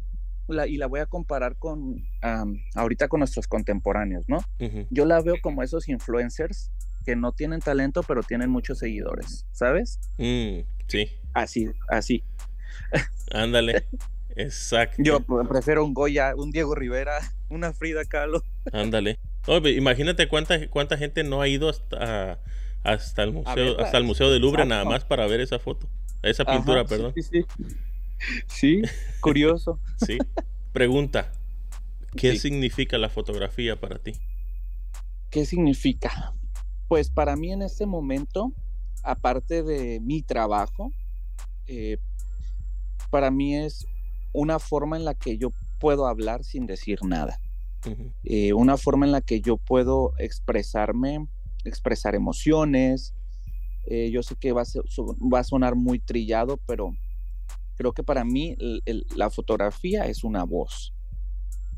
[0.67, 2.03] y la voy a comparar con
[2.75, 4.39] ahorita con nuestros contemporáneos, ¿no?
[4.89, 6.71] Yo la veo como esos influencers
[7.05, 9.99] que no tienen talento, pero tienen muchos seguidores, ¿sabes?
[10.17, 11.09] Mm, sí.
[11.33, 12.23] Así, así.
[13.31, 13.85] Ándale.
[14.35, 15.01] Exacto.
[15.03, 17.19] Yo prefiero un Goya, un Diego Rivera,
[17.49, 18.43] una Frida Kahlo.
[18.71, 19.19] Ándale.
[19.75, 22.39] imagínate cuánta, cuánta gente no ha ido hasta,
[22.83, 25.87] hasta el museo, hasta el museo del Louvre nada más para ver esa foto,
[26.23, 27.13] esa pintura, perdón.
[27.15, 27.45] Sí, sí,
[28.47, 28.81] Sí,
[29.19, 29.79] curioso.
[30.05, 30.17] sí.
[30.71, 31.31] Pregunta.
[32.15, 34.13] ¿Qué significa la fotografía para ti?
[35.31, 36.33] ¿Qué significa?
[36.87, 38.53] Pues para mí en este momento,
[39.03, 40.91] aparte de mi trabajo,
[41.67, 41.97] eh,
[43.09, 43.85] para mí es
[44.33, 47.39] una forma en la que yo puedo hablar sin decir nada.
[48.23, 51.27] Eh, una forma en la que yo puedo expresarme,
[51.65, 53.13] expresar emociones.
[53.85, 56.95] Eh, yo sé que va a, sonar muy trillado, pero
[57.75, 58.55] creo que para mí
[59.15, 60.93] la fotografía es una voz.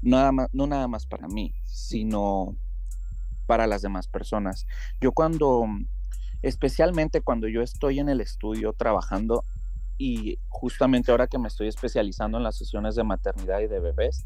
[0.01, 2.55] Nada más, no nada más para mí, sino
[3.47, 4.67] para las demás personas.
[5.01, 5.65] Yo cuando,
[6.45, 9.43] especialmente cuando yo estoy en el estudio trabajando
[9.97, 14.23] y justamente ahora que me estoy especializando en las sesiones de maternidad y de bebés,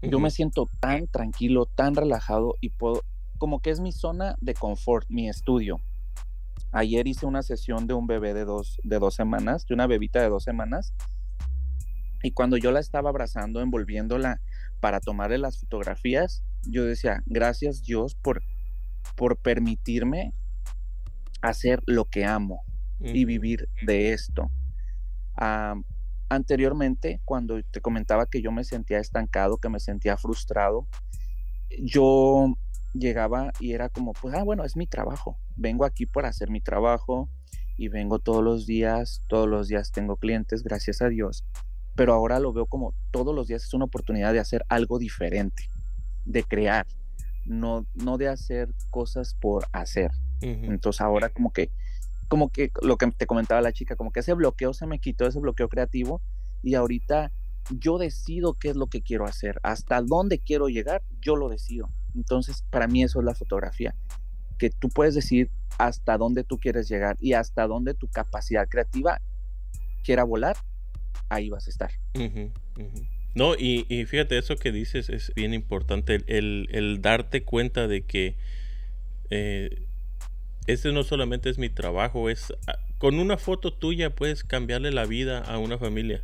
[0.00, 3.02] yo me siento tan tranquilo, tan relajado y puedo,
[3.38, 5.80] como que es mi zona de confort, mi estudio.
[6.70, 10.22] Ayer hice una sesión de un bebé de dos, de dos semanas, de una bebita
[10.22, 10.94] de dos semanas,
[12.22, 14.40] y cuando yo la estaba abrazando, envolviéndola
[14.78, 18.40] para tomarle las fotografías, yo decía, gracias Dios por,
[19.16, 20.32] por permitirme
[21.40, 22.62] hacer lo que amo
[23.00, 24.50] y vivir de esto.
[25.36, 25.74] Ah,
[26.28, 30.86] anteriormente, cuando te comentaba que yo me sentía estancado, que me sentía frustrado,
[31.80, 32.54] yo
[32.92, 35.38] llegaba y era como, pues, ah, bueno, es mi trabajo.
[35.56, 37.28] Vengo aquí por hacer mi trabajo
[37.76, 41.44] y vengo todos los días, todos los días tengo clientes, gracias a Dios.
[41.94, 45.68] Pero ahora lo veo como todos los días es una oportunidad de hacer algo diferente,
[46.24, 46.86] de crear,
[47.44, 50.10] no, no de hacer cosas por hacer.
[50.40, 51.70] Entonces ahora como que
[52.28, 55.26] como que lo que te comentaba la chica, como que ese bloqueo se me quitó,
[55.26, 56.20] ese bloqueo creativo,
[56.62, 57.32] y ahorita
[57.70, 61.88] yo decido qué es lo que quiero hacer, hasta dónde quiero llegar, yo lo decido.
[62.14, 63.94] Entonces, para mí eso es la fotografía,
[64.58, 69.20] que tú puedes decir hasta dónde tú quieres llegar y hasta dónde tu capacidad creativa
[70.04, 70.56] quiera volar,
[71.28, 71.90] ahí vas a estar.
[73.34, 78.36] No, y, fíjate, eso que dices es bien importante, el, darte cuenta de que
[79.30, 79.87] eh,
[80.68, 85.06] este no solamente es mi trabajo, es ah, con una foto tuya puedes cambiarle la
[85.06, 86.22] vida a una familia.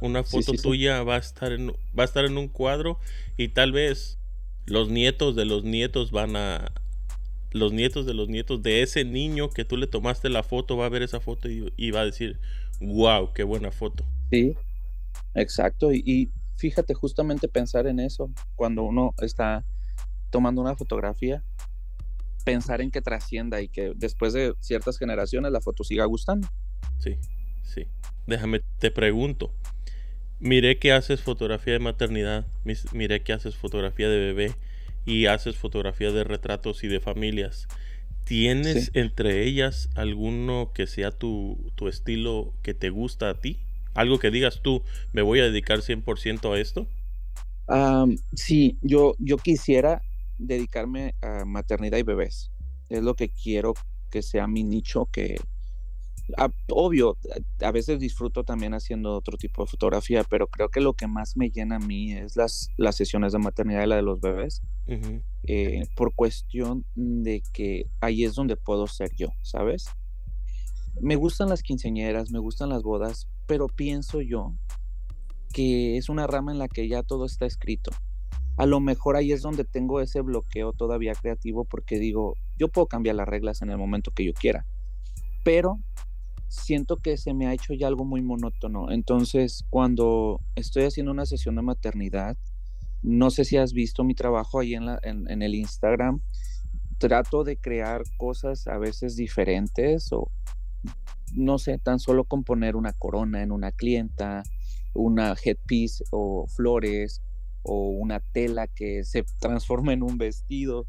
[0.00, 2.98] Una, foto tuya va a estar en va a estar en un cuadro
[3.38, 4.18] y tal vez
[4.66, 6.72] los nietos de los nietos van a
[7.52, 10.86] los nietos de los nietos de ese niño que tú le tomaste la foto va
[10.86, 12.38] a ver esa foto y, va a decir
[12.80, 14.54] wow qué buena foto sí
[15.34, 19.64] exacto y, fíjate justamente pensar en eso cuando uno está
[20.30, 21.42] tomando una fotografía
[22.42, 26.48] pensar en que trascienda y que después de ciertas generaciones la foto siga gustando.
[26.98, 27.16] Sí,
[27.62, 27.86] sí.
[28.26, 29.52] Déjame, te pregunto.
[30.38, 32.46] Miré que haces fotografía de maternidad,
[32.92, 34.54] miré que haces fotografía de bebé
[35.06, 37.68] y haces fotografía de retratos y de familias.
[38.24, 43.58] ¿Tienes entre ellas alguno que sea tu, tu, estilo que te gusta a ti?
[43.94, 46.86] ¿Algo que digas tú, me voy a dedicar 100% a esto?
[48.34, 50.02] sí, yo, yo quisiera
[50.46, 52.50] dedicarme a maternidad y bebés.
[52.88, 53.74] Es lo que quiero
[54.10, 55.36] que sea mi nicho, que
[56.70, 57.16] obvio,
[57.60, 61.36] a veces disfruto también haciendo otro tipo de fotografía, pero creo que lo que más
[61.36, 64.62] me llena a mí es las, las sesiones de maternidad y la de los bebés,
[65.44, 69.86] eh, por cuestión de que ahí es donde puedo ser yo, ¿sabes?
[71.00, 74.54] Me gustan las quinceañeras, me gustan las bodas, pero pienso yo
[75.52, 77.90] que es una rama en la que ya todo está escrito
[78.56, 82.86] a lo mejor ahí es donde tengo ese bloqueo todavía creativo porque digo, yo puedo
[82.86, 84.66] cambiar las reglas en el momento que yo quiera,
[85.44, 85.80] pero
[86.48, 88.90] siento que se me ha hecho ya algo muy monótono.
[88.90, 92.36] Entonces, cuando estoy haciendo una sesión de maternidad,
[93.02, 96.20] no sé si has visto mi trabajo ahí en, el Instagram,
[96.98, 100.30] trato de crear cosas a veces diferentes o
[101.34, 104.42] no sé, tan solo componer una corona en una clienta,
[104.92, 107.22] una headpiece o flores
[107.62, 110.84] o una tela que se transforma en un vestido.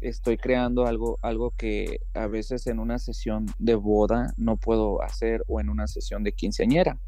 [0.00, 5.44] Estoy creando algo, algo que a veces en una sesión de boda no puedo hacer
[5.46, 6.98] o en una sesión de quinceañera.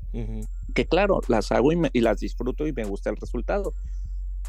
[0.75, 3.75] Que claro, las hago y, las disfruto y me gusta el resultado,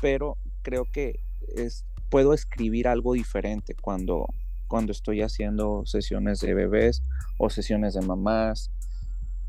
[0.01, 1.19] pero creo que
[1.55, 4.27] es, puedo escribir algo diferente cuando,
[4.67, 7.01] cuando estoy haciendo sesiones de bebés
[7.37, 8.71] o sesiones de mamás.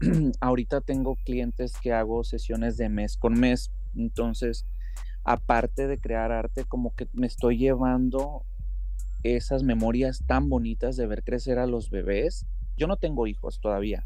[0.40, 4.64] Ahorita tengo clientes que hago sesiones de mes con mes, entonces
[5.25, 8.45] aparte de crear arte, como que me estoy llevando
[9.23, 12.47] esas memorias tan bonitas de ver crecer a los bebés.
[12.77, 14.05] Yo no tengo hijos todavía,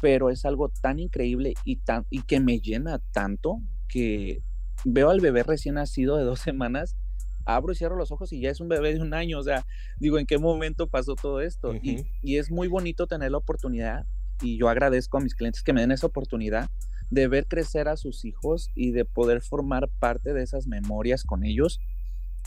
[0.00, 4.42] pero es algo tan increíble y, tan, y que me llena tanto que
[4.84, 6.96] veo al bebé recién nacido de dos semanas,
[7.44, 9.38] abro y cierro los ojos y ya es un bebé de un año.
[9.38, 9.66] O sea,
[9.98, 11.74] digo, ¿en qué momento pasó todo esto?
[11.74, 14.06] y, y es muy bonito tener la oportunidad
[14.40, 16.68] y yo agradezco a mis clientes que me den esa oportunidad
[17.14, 21.44] de ver crecer a sus hijos y de poder formar parte de esas memorias con
[21.44, 21.80] ellos,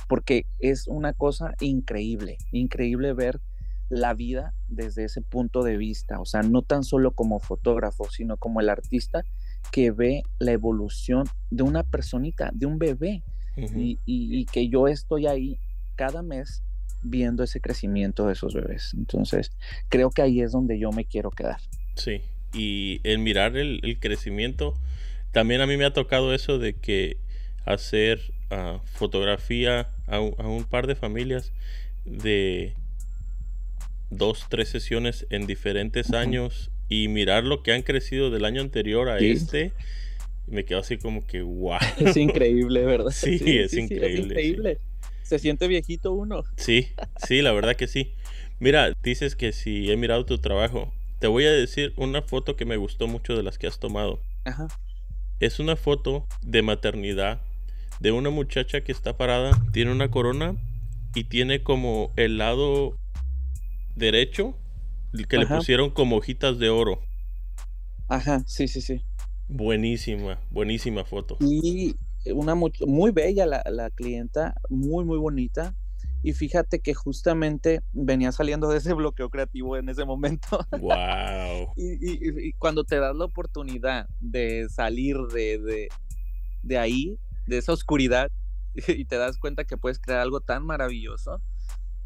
[0.10, 3.40] porque es una cosa increíble, increíble ver
[3.90, 8.36] la vida desde ese punto de vista, o sea, no tan solo como fotógrafo, sino
[8.36, 9.24] como el artista
[9.72, 13.24] que ve la evolución de una personita, de un bebé,
[13.56, 15.60] y, que yo estoy ahí
[15.96, 16.62] cada mes
[17.02, 18.94] viendo ese crecimiento de esos bebés.
[18.94, 19.52] Entonces,
[19.88, 21.60] creo que ahí es donde yo me quiero quedar.
[21.96, 22.22] Sí,
[22.54, 24.76] y el mirar el, crecimiento,
[25.32, 27.18] también a mí me ha tocado eso de que
[27.66, 31.52] hacer ah, fotografía a un par de familias
[32.06, 32.74] de
[34.10, 39.10] dos, tres sesiones en diferentes años y mirar lo que han crecido del año anterior
[39.10, 39.74] a este,
[40.48, 41.78] me quedo así como que wow.
[42.00, 43.12] Es increíble, ¿verdad?
[43.12, 44.80] Sí, es, increíble,
[45.24, 46.44] Se siente viejito uno.
[46.56, 46.88] Sí,
[47.28, 48.14] sí, la verdad que sí.
[48.60, 52.66] Mira, dices que si he mirado tu trabajo, te voy a decir una foto que
[52.66, 54.22] me gustó mucho de las que has tomado.
[54.46, 54.68] Ajá.
[55.40, 57.42] Es una foto de maternidad
[58.00, 60.56] de una muchacha que está parada, tiene una corona
[61.16, 62.96] y tiene como el lado
[63.96, 64.56] derecho
[65.30, 67.02] que le pusieron como hojitas de oro.
[68.08, 69.02] Ajá, sí, sí, sí.
[69.48, 71.38] Buenísima, buenísima foto.
[71.40, 71.96] Y
[72.34, 75.76] una muy, muy bella la, la, clienta, muy, muy bonita.
[76.28, 80.60] Y fíjate que justamente venía saliendo de ese bloqueo creativo en ese momento.
[80.78, 81.72] ¡Wow!
[81.78, 85.88] y, y, cuando te das la oportunidad de salir de, de,
[86.64, 88.30] de ahí, de esa oscuridad,
[88.90, 91.42] y te das cuenta que puedes crear algo tan maravilloso,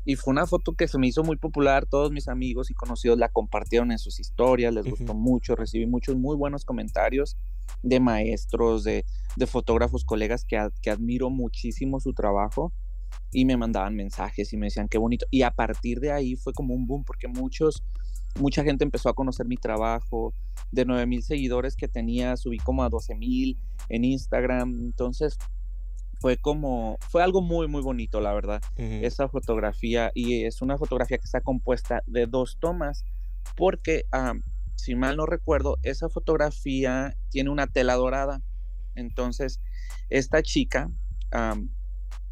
[0.05, 3.17] y fue una foto que se me hizo muy popular, todos mis amigos y conocidos
[3.17, 7.37] la compartieron en sus historias, les gustó mucho, recibí muchos muy buenos comentarios
[7.81, 9.03] de maestros, de,
[9.47, 12.71] fotógrafos, colegas que, que admiro muchísimo su trabajo
[13.31, 15.25] y me mandaban mensajes y me decían qué bonito.
[15.29, 17.83] Y a partir de ahí fue como un boom porque muchos,
[18.39, 20.33] mucha gente empezó a conocer mi trabajo.
[20.71, 23.57] De 9 mil seguidores que tenía, subí como a 12 mil
[23.89, 24.79] en Instagram.
[24.83, 25.37] Entonces
[26.21, 30.11] fue como, fue algo muy, muy bonito, la verdad, esa fotografía.
[30.13, 33.05] Y es una fotografía que está compuesta de dos tomas,
[33.57, 34.05] porque,
[34.75, 38.43] si mal no recuerdo, esa fotografía tiene una tela dorada.
[38.93, 39.61] Entonces,
[40.09, 40.91] esta chica,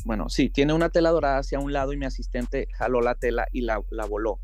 [0.05, 3.47] bueno, sí, tiene una tela dorada hacia un lado y mi asistente jaló la tela
[3.51, 4.39] y la, voló.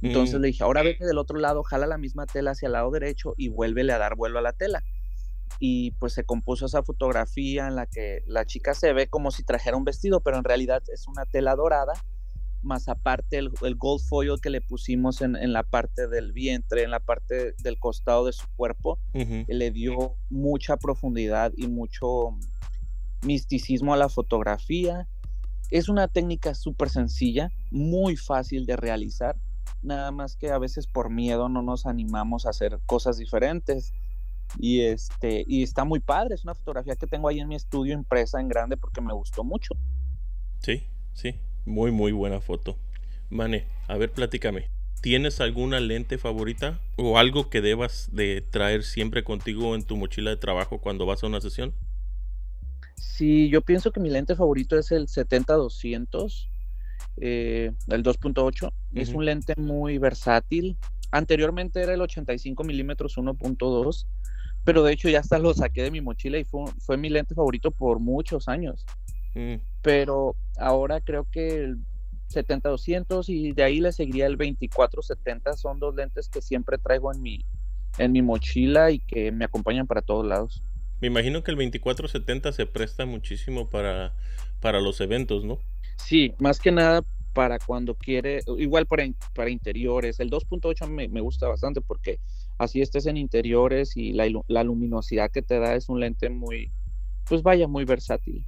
[0.00, 0.42] Entonces mm.
[0.42, 3.34] le dije, ahora vete del otro lado, jala la misma tela hacia el lado derecho
[3.36, 4.82] y vuélvele a dar vuelo a la tela
[5.58, 9.42] y pues se compuso esa fotografía en la que la chica se ve como si
[9.44, 11.94] trajera un vestido, pero en realidad es una tela dorada,
[12.62, 17.00] más aparte el, gold foil que le pusimos en, la parte del vientre, en la
[17.00, 22.36] parte del costado de su cuerpo, le dio mucha profundidad y mucho
[23.22, 25.08] misticismo a la fotografía.
[25.70, 29.36] Es una técnica súper sencilla, muy fácil de realizar,
[29.82, 33.92] nada más que a veces por miedo no nos animamos a hacer cosas diferentes
[34.58, 37.92] y, este, y está muy padre, es una fotografía que tengo ahí en mi estudio
[37.92, 39.74] impresa en grande porque me gustó mucho.
[40.60, 41.34] Sí, sí,
[41.66, 42.76] muy, muy buena foto.
[43.30, 44.70] Mane, a ver, platícame.
[45.00, 50.30] ¿Tienes alguna lente favorita o algo que debas de traer siempre contigo en tu mochila
[50.30, 51.72] de trabajo cuando vas a una sesión?
[52.98, 56.48] Sí, yo pienso que mi lente favorito es el 70-200,
[57.18, 58.72] eh, el 2.8.
[58.94, 60.76] Es un lente muy versátil.
[61.10, 64.06] Anteriormente era el 85 milímetros 1.2
[64.68, 67.34] pero de hecho ya hasta lo saqué de mi mochila y fue, fue mi lente
[67.34, 68.84] favorito por muchos años.
[69.34, 69.54] Mm.
[69.80, 71.78] Pero ahora creo que el
[72.30, 75.56] 70-200 y de ahí le seguiría el 24-70.
[75.56, 77.46] Son dos lentes que siempre traigo en mi,
[77.96, 80.62] en mi mochila y que me acompañan para todos lados.
[81.00, 84.14] Me imagino que el 24-70 se presta muchísimo para,
[84.60, 85.58] para los eventos, ¿no?
[85.96, 90.18] Sí, más que nada para cuando quiere, igual para, para interiores.
[90.18, 92.18] El 2.8 me, me, gusta bastante porque
[92.58, 96.72] así estés en interiores y la, la, luminosidad que te da es un lente muy,
[97.28, 98.44] pues vaya, muy versátil.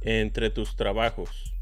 [0.00, 1.54] Entre tus trabajos,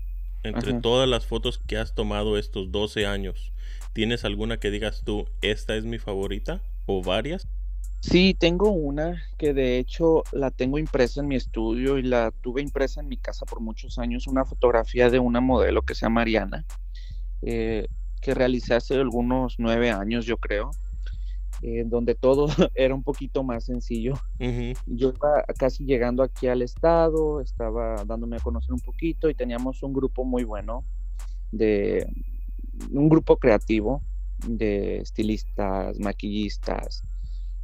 [0.42, 3.53] entre todas las fotos que has tomado estos 12 años,
[3.92, 7.46] ¿tienes alguna que digas tú, esta es mi favorita o varias?
[8.03, 12.61] Sí, tengo una que de hecho la tengo impresa en mi estudio y la tuve
[12.61, 16.22] impresa en mi casa por muchos años, una fotografía de una modelo que se llama
[16.22, 16.66] Mariana,
[17.42, 17.86] eh,
[18.20, 20.72] que realicé hace algunos nueve años, yo creo,
[21.62, 24.14] en donde todo era un poquito más sencillo.
[24.86, 29.80] Yo iba casi llegando aquí al estado, estaba dándome a conocer un poquito y teníamos
[29.84, 30.84] un grupo muy bueno
[31.53, 32.05] de
[32.90, 34.03] un grupo creativo
[34.44, 37.05] de estilistas, maquillistas,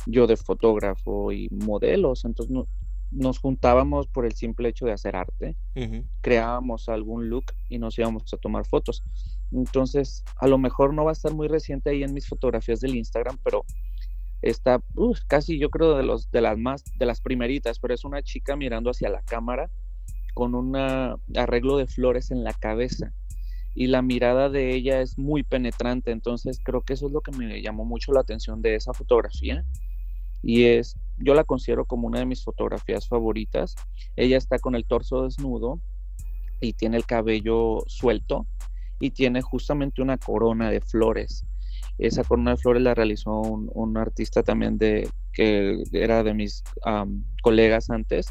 [0.09, 2.57] yo de fotógrafo y modelos, entonces
[3.11, 5.55] nos juntábamos por el simple hecho de hacer arte,
[6.21, 9.03] creábamos algún look y nos íbamos a tomar fotos.
[9.53, 12.97] Entonces, a lo mejor no va a estar muy reciente ahí en mis fotografías del
[12.97, 13.65] Instagram, pero
[14.41, 14.81] está
[15.27, 18.57] casi yo creo de los de las más de las primeritas, pero es una chica
[18.57, 19.71] mirando hacia la cámara
[20.35, 23.13] con un arreglo de flores en la cabeza
[23.75, 27.33] y la mirada de ella es muy penetrante, entonces creo que eso es lo que
[27.33, 29.65] me llamó mucho la atención de esa fotografía
[30.43, 33.74] y es yo la considero como una de mis fotografías favoritas.
[34.16, 35.80] Ella está con el torso desnudo
[36.61, 38.47] y tiene el cabello suelto
[39.01, 41.45] y tiene justamente una corona de flores.
[41.99, 46.62] Esa corona de flores la realizó un, artista también de que era de mis
[47.43, 48.28] colegas antes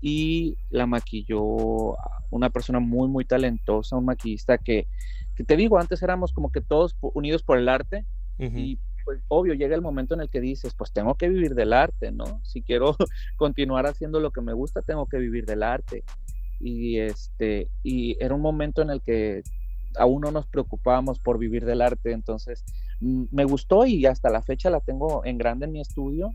[0.00, 1.96] y la maquilló
[2.30, 4.86] una persona muy muy talentosa, un maquillista que,
[5.34, 8.04] que, te digo, antes éramos como que todos unidos por el arte
[8.38, 8.78] y
[9.08, 12.12] pues obvio llega el momento en el que dices, pues tengo que vivir del arte,
[12.12, 12.42] ¿no?
[12.44, 12.94] Si quiero
[13.36, 16.04] continuar haciendo lo que me gusta, tengo que vivir del arte.
[16.60, 19.40] Y este y era un momento en el que
[19.96, 22.62] aún no nos preocupábamos por vivir del arte, entonces
[23.00, 26.34] mm, me gustó y hasta la fecha la tengo en grande en mi estudio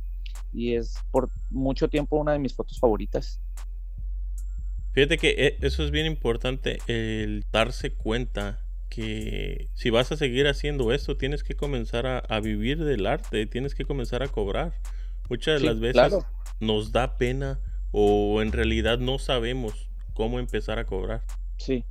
[0.51, 3.39] y es por mucho tiempo una de mis fotos favoritas.
[4.93, 8.62] Fíjate que eh, eso es bien importante, el darse cuenta
[8.93, 13.73] que si vas a seguir haciendo esto, tienes que comenzar a, vivir del arte, tienes
[13.73, 14.73] que comenzar a cobrar.
[15.29, 16.13] Muchas de las veces
[16.59, 17.59] nos da pena
[17.91, 21.23] o en realidad no sabemos cómo empezar a cobrar.
[21.57, 21.85] Sí.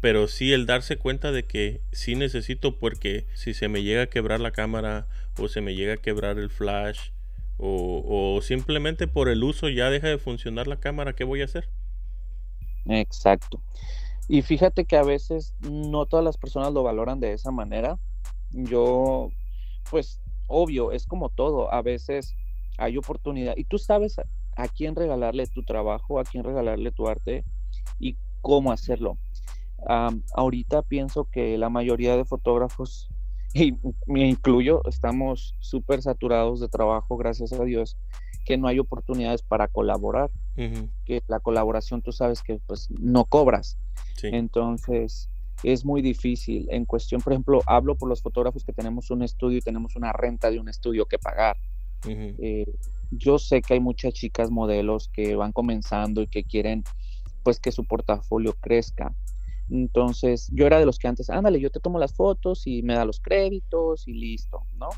[0.00, 4.06] Pero sí el darse cuenta de que sí necesito porque si se me llega a
[4.06, 5.06] quebrar la cámara
[5.38, 7.10] o se me llega a quebrar el flash
[7.58, 11.46] o, o simplemente por el uso ya deja de funcionar la cámara, ¿qué voy a
[11.46, 11.68] hacer?
[12.86, 13.60] Exacto.
[14.28, 17.98] Y fíjate que a veces no todas las personas lo valoran de esa manera.
[18.50, 19.30] Yo,
[19.90, 21.72] pues, obvio, es como todo.
[21.72, 22.34] A veces
[22.78, 27.44] hay oportunidad y tú sabes a, quién regalarle tu trabajo, a quién regalarle tu arte
[27.98, 29.18] y cómo hacerlo.
[30.34, 33.08] ahorita pienso que la mayoría de fotógrafos,
[33.54, 37.96] y me incluyo, estamos súper saturados de trabajo, gracias a Dios,
[38.44, 40.30] que no hay oportunidades para colaborar,
[41.04, 43.78] que la colaboración tú sabes que pues no cobras.
[44.22, 45.28] Entonces
[45.62, 46.68] es muy difícil.
[46.70, 50.12] En cuestión, por ejemplo, hablo por los fotógrafos que tenemos un estudio y tenemos una
[50.12, 51.56] renta de un estudio que pagar.
[52.08, 52.66] Eh,
[53.10, 56.84] yo sé que hay muchas chicas modelos que van comenzando y que quieren
[57.42, 59.14] pues que su portafolio crezca.
[59.70, 62.94] Entonces, yo era de los que antes, ándale, yo te tomo las fotos y me
[62.94, 64.88] da los créditos y listo, ¿no?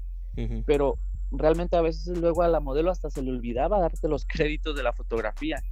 [0.67, 0.99] Pero
[1.31, 4.83] realmente a veces luego a la modelo hasta se le olvidaba darte los créditos de
[4.83, 5.63] la fotografía.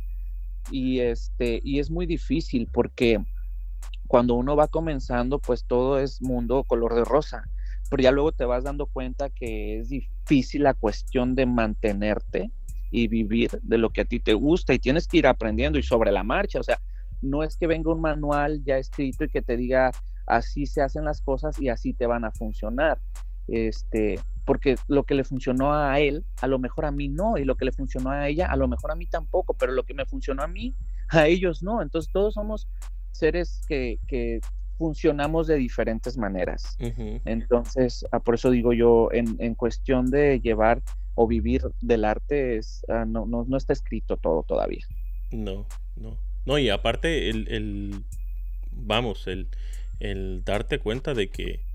[0.71, 3.25] Y este, y es muy difícil porque
[4.07, 7.45] cuando uno va comenzando, pues todo es mundo color de rosa.
[7.91, 12.51] Pero ya luego te vas dando cuenta que es difícil la cuestión de mantenerte
[12.91, 15.83] y vivir de lo que a ti te gusta y tienes que ir aprendiendo y
[15.83, 16.61] sobre la marcha.
[16.61, 16.81] O sea,
[17.23, 19.91] no es que venga un manual ya escrito y que te diga
[20.27, 22.99] así se hacen las cosas y así te van a funcionar.
[23.49, 27.45] Este, porque lo que le funcionó a él, a lo mejor a mí no, y
[27.45, 29.93] lo que le funcionó a ella, a lo mejor a mí tampoco, pero lo que
[29.93, 30.75] me funcionó a mí,
[31.09, 31.83] a ellos no.
[31.83, 32.69] Entonces todos somos
[33.13, 34.41] seres que,
[34.79, 36.77] funcionamos de diferentes maneras.
[37.25, 40.83] Entonces, ah, por eso digo yo, en, cuestión de llevar
[41.15, 44.85] o vivir del arte, es, ah, no, no, no, está escrito todo todavía.
[45.31, 45.67] No,
[45.97, 46.19] no.
[46.45, 48.05] No, y aparte, el, el
[48.71, 49.49] vamos, el,
[49.99, 51.66] el darte cuenta de que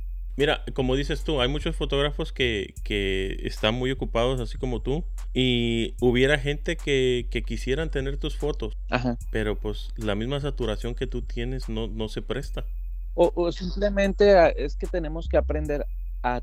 [0.41, 5.03] Mira, como dices tú, hay muchos fotógrafos que, que, están muy ocupados, así como tú,
[5.35, 9.19] y hubiera gente que, que quisieran tener tus fotos, Ajá.
[9.29, 12.65] pero pues la misma saturación que tú tienes no, no se presta.
[13.13, 15.85] O, simplemente ah, es que tenemos que aprender
[16.23, 16.41] a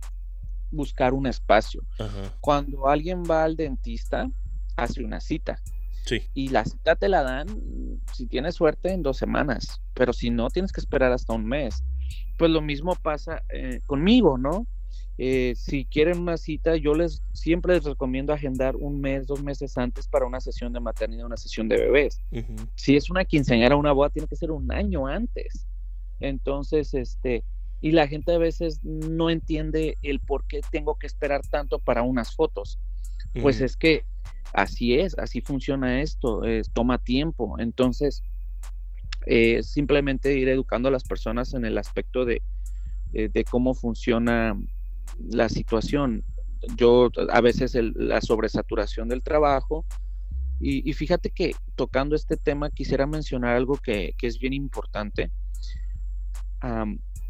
[0.71, 1.83] buscar un espacio.
[1.99, 2.33] Ajá.
[2.39, 4.31] Cuando alguien va al dentista,
[4.77, 5.61] hace una cita.
[6.05, 6.23] Sí.
[6.35, 7.49] Y la cita te la dan,
[8.13, 11.83] si tienes suerte, en dos semanas, pero si no, tienes que esperar hasta un mes
[12.37, 14.67] pues lo mismo pasa eh, conmigo, ¿no?
[15.21, 19.77] Eh, si quieren una cita, yo les siempre les recomiendo agendar un mes, dos meses
[19.77, 22.21] antes para una sesión de maternidad, una sesión de bebés.
[22.77, 25.67] Si es una quinceañera, una boda, tiene que ser un año antes.
[26.21, 27.43] Entonces, este,
[27.81, 32.03] y la gente a veces no entiende el por qué tengo que esperar tanto para
[32.03, 32.79] unas fotos.
[33.43, 34.05] Pues es que
[34.53, 36.43] así es, así funciona esto,
[36.73, 37.57] toma tiempo.
[37.59, 38.23] Entonces,
[39.27, 42.43] eh, simplemente ir educando a las personas en el aspecto de,
[43.13, 44.59] eh, de cómo funciona
[45.31, 46.25] la situación.
[46.77, 49.85] Yo a veces la sobresaturación del trabajo
[50.61, 55.31] y, fíjate que tocando este tema quisiera mencionar algo que, es bien importante.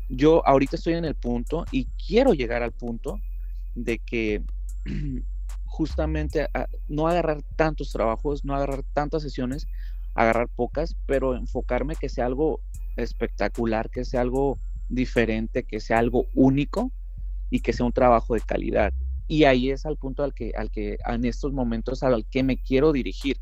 [0.08, 3.20] yo ahorita estoy en el punto y quiero llegar al punto
[3.74, 4.42] de que
[5.66, 6.48] justamente
[6.88, 9.66] no agarrar tantos trabajos, no agarrar tantas sesiones,
[10.18, 12.60] agarrar pocas, pero enfocarme que sea algo
[12.96, 14.58] espectacular, que sea algo
[14.88, 16.90] diferente, que sea algo único
[17.50, 18.92] y que sea un trabajo de calidad.
[19.28, 22.56] Y ahí es al punto al que, al que en estos momentos al que me
[22.60, 23.38] quiero dirigir.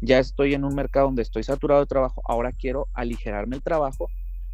[0.00, 4.08] ya estoy en un mercado donde estoy saturado de trabajo, ahora quiero aligerarme el trabajo,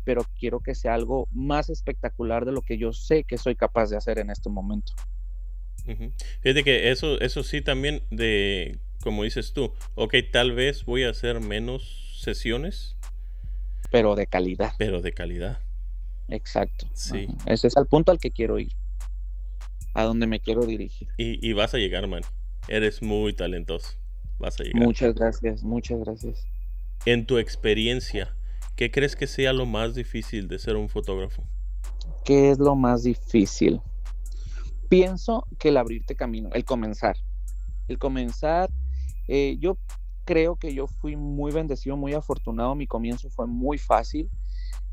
[0.04, 3.90] pero quiero que sea algo más espectacular de lo que yo sé que soy capaz
[3.90, 4.94] de hacer en este momento.
[6.40, 11.11] Fíjate que eso, eso sí también de, como dices tú, ok, tal vez voy a
[11.11, 12.96] hacer menos sesiones.
[13.90, 14.72] Pero de calidad.
[14.78, 15.59] Pero de calidad.
[16.28, 16.86] Exacto.
[16.94, 17.28] Sí.
[17.46, 18.72] Ese es el punto al que quiero ir.
[19.92, 21.09] A donde me quiero dirigir.
[21.18, 22.22] Y, vas a llegar, man.
[22.68, 23.98] Eres muy talentoso.
[24.38, 24.82] Vas a llegar.
[24.82, 26.46] Muchas gracias, muchas gracias.
[27.05, 28.34] En tu experiencia,
[28.76, 31.44] ¿qué crees que sea lo más difícil de ser un fotógrafo?
[32.24, 33.82] ¿Qué es lo más difícil?
[34.88, 37.16] Pienso que el abrirte camino, el comenzar.
[37.88, 38.70] El comenzar,
[39.28, 39.76] eh, yo
[40.24, 42.74] creo que yo fui muy bendecido, muy afortunado.
[42.74, 44.30] Mi comienzo fue muy fácil.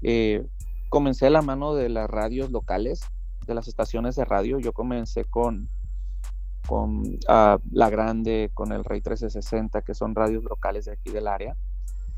[0.02, 0.46] Eh,
[0.90, 3.02] comencé a la mano de las radios locales,
[3.46, 4.60] de las estaciones de radio.
[4.60, 5.70] Yo comencé con,
[6.68, 11.28] con ah, La Grande, con el Rey 1360, que son radios locales de aquí del
[11.28, 11.56] área,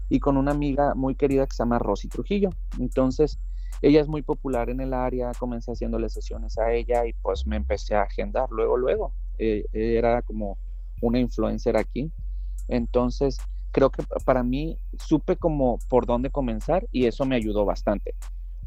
[0.09, 2.49] y con una amiga muy querida que se llama Rosy Trujillo.
[2.80, 3.39] Entonces,
[3.82, 7.55] ella es muy popular en el área, comencé haciéndole sesiones a ella y pues me
[7.55, 9.14] empecé a agendar luego, luego.
[9.38, 10.57] Eh, era como
[11.02, 12.12] una influencer aquí.
[12.68, 13.38] Entonces,
[13.72, 18.14] creo que para mí supe como por dónde comenzar y eso me ayudó bastante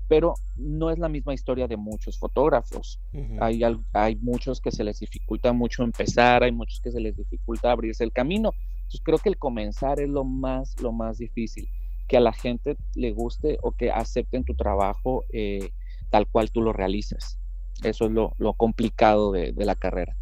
[0.08, 3.00] pero no es la misma historia de muchos fotógrafos.
[3.40, 3.62] hay,
[3.92, 8.04] hay muchos que se les dificulta mucho empezar, hay muchos que se les dificulta abrirse
[8.04, 8.52] el camino.
[8.76, 11.68] Entonces creo que el comenzar es lo más, lo más difícil,
[12.06, 15.70] que a la gente le guste o que acepten tu trabajo eh,
[16.10, 17.38] tal cual tú lo realizas.
[17.82, 20.16] Eso es lo, lo complicado de, de, la carrera.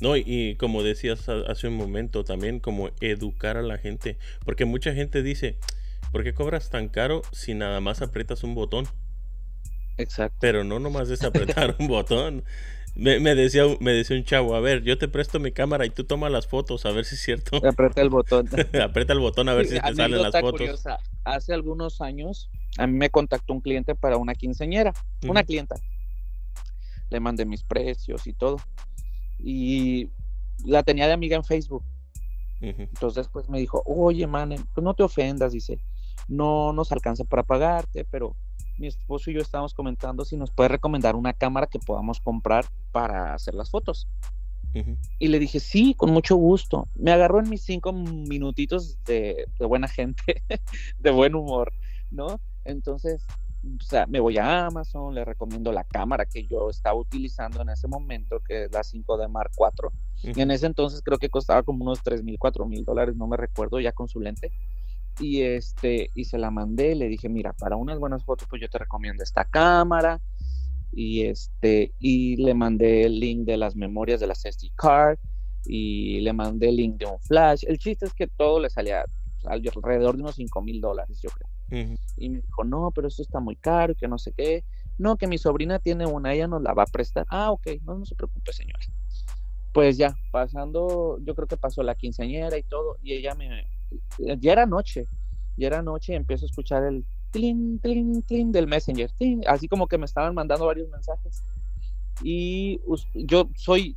[0.00, 4.94] No, y, como decías hace un momento también, como educar a la gente, porque mucha
[4.94, 5.58] gente dice,
[6.12, 8.86] ¿Por qué cobras tan caro si nada más aprietas un botón?
[9.98, 10.38] Exacto.
[10.40, 12.44] Pero no nomás es apretar un botón.
[12.94, 16.04] Me, decía, me decía un chavo, a ver, yo te presto mi cámara y tú
[16.04, 17.56] tomas las fotos, a ver si es cierto.
[17.64, 18.48] Aprieta el botón.
[18.82, 20.84] Aprieta el botón a ver si te salen las fotos.
[21.24, 24.94] Hace algunos años a mí me contactó un cliente para una quinceñera,
[25.28, 25.76] una clienta.
[27.10, 28.56] Le mandé mis precios y todo.
[29.38, 30.10] Y
[30.64, 31.84] la tenía de amiga en Facebook.
[32.60, 35.78] Entonces pues me dijo, oye, man, pues no te ofendas, dice
[36.28, 38.36] no nos alcanza para pagarte, pero
[38.76, 42.66] mi esposo y yo estábamos comentando si nos puede recomendar una cámara que podamos comprar
[42.92, 44.06] para hacer las fotos.
[45.18, 46.86] Y le dije, sí, con mucho gusto.
[46.94, 50.42] Me agarró en mis cinco minutitos de, buena gente,
[50.98, 51.72] de buen humor,
[52.10, 52.38] ¿no?
[52.64, 53.26] Entonces,
[53.76, 57.70] o sea, me voy a Amazon, le recomiendo la cámara que yo estaba utilizando en
[57.70, 59.90] ese momento, que es la 5D Mark IV.
[60.36, 63.26] Y en ese entonces creo que costaba como unos 3 mil, 4 mil dólares, no
[63.26, 64.52] me recuerdo, ya con su lente.
[65.20, 68.68] Y este y se la mandé le dije mira para unas buenas fotos pues yo
[68.68, 70.20] te recomiendo esta cámara
[70.92, 75.18] y este y le mandé el link de las memorias de la SD card
[75.64, 77.64] y le mandé el link de un flash.
[77.66, 79.04] El chiste es que todo le salía
[79.44, 83.40] alrededor de unos 5 mil dólares yo creo y me dijo no pero eso está
[83.40, 84.64] muy caro que no sé qué
[84.96, 87.98] no que mi sobrina tiene una ella nos la va a prestar ah ok no
[87.98, 88.80] no se preocupe señora
[89.72, 93.66] pues ya pasando yo creo que pasó la quinceañera y todo y ella me
[94.38, 95.04] ya era noche,
[95.56, 99.10] ya era noche y empiezo a escuchar el tlin, tlin, tlin del Messenger,
[99.46, 101.42] así como que me estaban mandando varios mensajes.
[102.22, 102.80] Y
[103.14, 103.96] yo soy,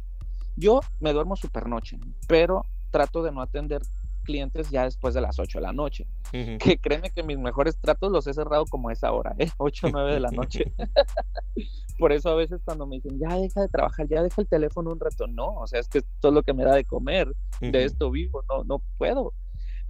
[0.56, 1.98] yo me duermo super noche,
[2.28, 3.82] pero trato de no atender
[4.22, 6.08] clientes ya después de las 8 de la noche.
[6.32, 9.50] Que créeme que mis mejores tratos los he cerrado como a esa hora, ¿eh?
[9.58, 10.74] 8 o 9 de la noche.
[12.00, 14.92] Por eso a veces cuando me dicen, ya deja de trabajar, ya deja el teléfono
[14.92, 17.34] un rato, no, o sea, es que esto es lo que me da de comer,
[17.60, 19.34] de esto vivo, no, no puedo.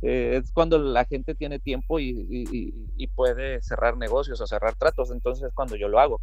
[0.01, 5.47] Eh, es cuando la gente tiene tiempo y, puede cerrar negocios o cerrar tratos, entonces
[5.47, 6.21] es cuando yo lo hago.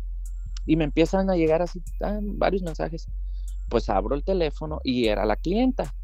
[0.66, 1.82] Y me empiezan a llegar así
[2.22, 3.08] varios mensajes.
[3.68, 5.94] Pues abro el teléfono y era la clienta.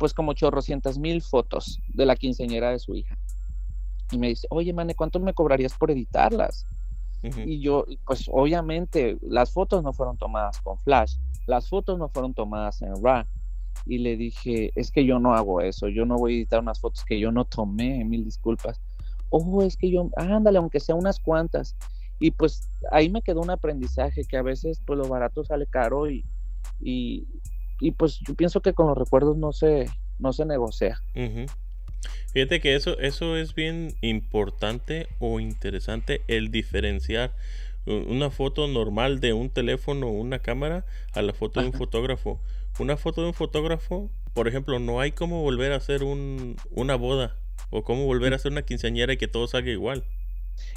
[0.00, 3.16] Pues como chorrocientas mil fotos de la quinceañera de su hija.
[4.10, 6.66] Y me dice, oye, Mane, ¿cuánto me cobrarías por editarlas?
[7.22, 12.32] Y yo, pues obviamente, las fotos no fueron tomadas con flash, las fotos no fueron
[12.32, 13.26] tomadas en RAW,
[13.86, 16.80] y le dije, es que yo no hago eso, yo no voy a editar unas
[16.80, 18.80] fotos que yo no tomé, mil disculpas.
[19.28, 21.76] Oh, es que yo, ándale, aunque sea unas cuantas.
[22.18, 26.10] Y pues ahí me quedó un aprendizaje que a veces pues lo barato sale caro
[26.10, 26.24] y,
[26.80, 27.26] y,
[27.92, 29.86] pues yo pienso que con los recuerdos no se,
[30.18, 31.02] no se negocia.
[32.32, 37.32] Fíjate que eso, eso es bien importante o interesante el diferenciar
[37.86, 42.40] una foto normal de un teléfono o una cámara a la foto de un fotógrafo
[42.78, 46.94] una foto de un fotógrafo, por ejemplo, no hay cómo volver a hacer un, una
[46.94, 47.36] boda
[47.70, 50.04] o cómo volver a hacer una quinceañera y que todo salga igual.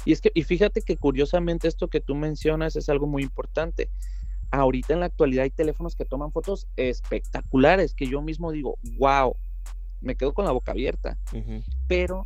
[0.04, 3.90] Y es que, y fíjate que curiosamente esto que tú mencionas es algo muy importante.
[4.54, 9.36] Ahorita en la actualidad hay teléfonos que toman fotos espectaculares, que yo mismo digo, wow,
[10.00, 11.18] me quedo con la boca abierta.
[11.88, 12.24] Pero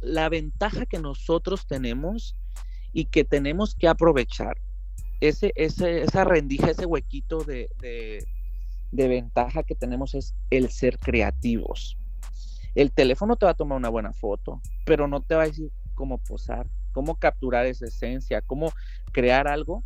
[0.00, 2.36] la ventaja que nosotros tenemos
[2.92, 4.56] y que tenemos que aprovechar,
[5.20, 7.68] ese, esa rendija, ese huequito de,
[8.90, 11.96] de ventaja que tenemos es el ser creativos.
[12.74, 15.70] El teléfono te va a tomar una buena foto, pero no te va a decir
[15.94, 18.72] cómo posar, cómo capturar esa esencia, cómo
[19.12, 19.84] crear algo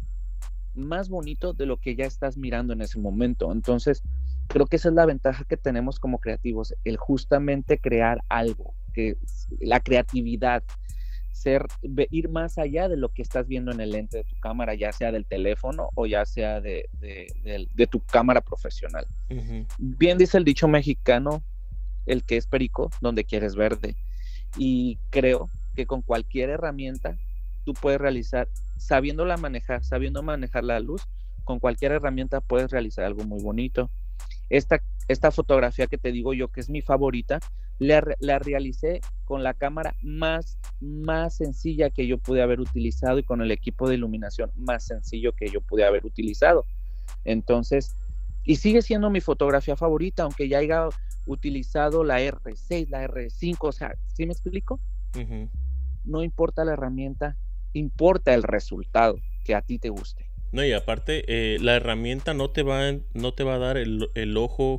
[0.74, 3.52] más bonito de lo que ya estás mirando en ese momento.
[3.52, 4.02] Entonces,
[4.48, 9.16] creo que esa es la ventaja que tenemos como creativos, el justamente crear algo, que
[9.60, 10.62] la creatividad,
[11.32, 11.66] ser,
[12.10, 14.92] ir más allá de lo que estás viendo en el lente de tu cámara, ya
[14.92, 16.88] sea del teléfono o ya sea de,
[17.90, 19.06] tu cámara profesional.
[19.78, 21.42] Bien dice el dicho mexicano,
[22.06, 23.96] el que es perico, donde quieres verde.
[24.56, 27.18] Y creo que con cualquier herramienta
[27.64, 31.02] tú puedes realizar, sabiéndola manejar, sabiendo manejar la luz,
[31.44, 33.90] con cualquier herramienta puedes realizar algo muy bonito.
[34.50, 37.40] Esta, esta fotografía que te digo yo que es mi favorita,
[37.78, 43.42] la, realicé con la cámara más, más sencilla que yo pude haber utilizado y con
[43.42, 46.64] el equipo de iluminación más sencillo que yo pude haber utilizado.
[47.24, 47.96] Entonces,
[48.44, 50.88] y sigue siendo mi fotografía favorita, aunque ya haya
[51.26, 54.78] utilizado la R6, la R5, o sea, ¿sí me explico?
[56.04, 57.36] No importa la herramienta,
[57.74, 60.26] importa el resultado que a ti te guste.
[60.54, 64.08] No, y aparte, eh, la herramienta no te va, no te va a dar el,
[64.14, 64.78] el ojo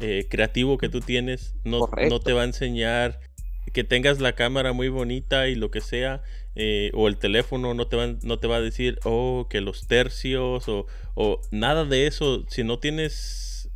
[0.00, 3.20] eh, creativo que tú tienes, no, no, te va a enseñar
[3.72, 6.22] que tengas la cámara muy bonita y lo que sea,
[6.56, 9.86] eh, o el teléfono no te, va, no te va a decir, oh, que los
[9.86, 12.44] tercios, o, o nada de eso.
[12.48, 13.70] Si no tienes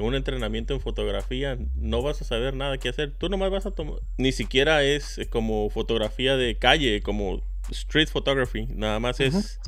[0.00, 3.12] un entrenamiento en fotografía, no vas a saber nada que hacer.
[3.12, 8.66] Tú nomás vas a tomar, ni siquiera es como fotografía de calle, como street photography,
[8.66, 9.60] nada más es...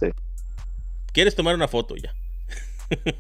[1.13, 2.15] Quieres tomar una foto ya.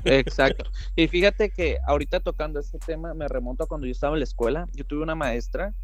[0.04, 0.70] Exacto.
[0.96, 4.24] Y fíjate que ahorita tocando este tema, me remonto a cuando yo estaba en la
[4.24, 4.68] escuela.
[4.72, 5.74] Yo tuve una maestra,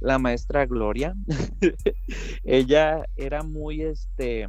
[0.00, 1.14] la maestra Gloria.
[2.44, 4.48] ella era muy, este,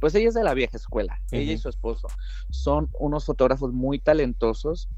[0.00, 1.20] pues ella es de la vieja escuela.
[1.30, 2.08] Ella y su esposo
[2.50, 4.88] son unos fotógrafos muy talentosos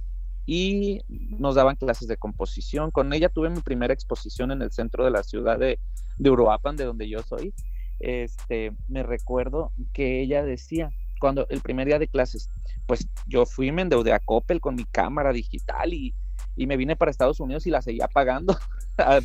[0.46, 2.90] y nos daban clases de composición.
[2.90, 5.78] Con ella tuve mi primera exposición en el centro de la ciudad de,
[6.18, 7.54] de Uruapan, de donde yo soy.
[8.03, 10.90] Este, me recuerdo que ella decía,
[11.20, 12.50] cuando el primer día de clases,
[12.86, 16.14] pues yo fui, me endeudé a Coppel con mi cámara digital y,
[16.57, 18.57] me vine para Estados Unidos y la seguía pagando
[18.98, 19.20] a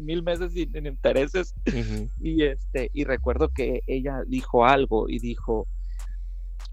[0.00, 1.54] mil, meses sin, intereses.
[2.20, 5.66] Y este, y recuerdo que ella dijo algo y dijo,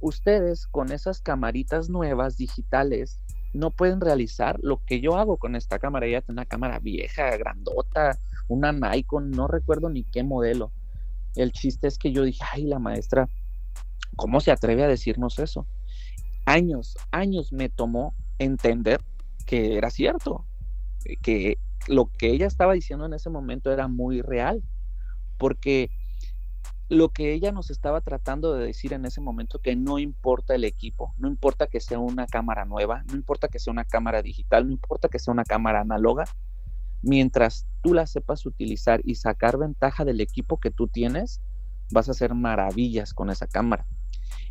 [0.02, 3.20] ustedes con esas camaritas nuevas digitales
[3.54, 6.06] no pueden realizar lo que yo hago con esta cámara.
[6.06, 10.72] Ella tiene una cámara vieja, grandota, una Nikon, no recuerdo ni qué modelo.
[11.36, 13.28] El chiste es que yo dije, ay, la maestra
[14.16, 15.68] ¿Cómo se atreve a decirnos eso?
[16.46, 19.02] Años, años me tomó entender
[19.46, 20.46] que era cierto,
[21.06, 21.58] eh, que
[21.88, 24.62] lo que ella estaba diciendo en ese momento era muy real,
[25.38, 25.90] porque
[26.90, 30.64] lo que ella nos estaba tratando de decir en ese momento que no importa el
[30.64, 34.68] equipo, no importa que sea una cámara nueva, no importa que sea una cámara digital,
[34.68, 36.26] no importa que sea una cámara análoga,
[37.04, 41.42] mientras tú la sepas utilizar y sacar ventaja del equipo que tú tienes,
[41.92, 43.86] vas a hacer maravillas con esa cámara.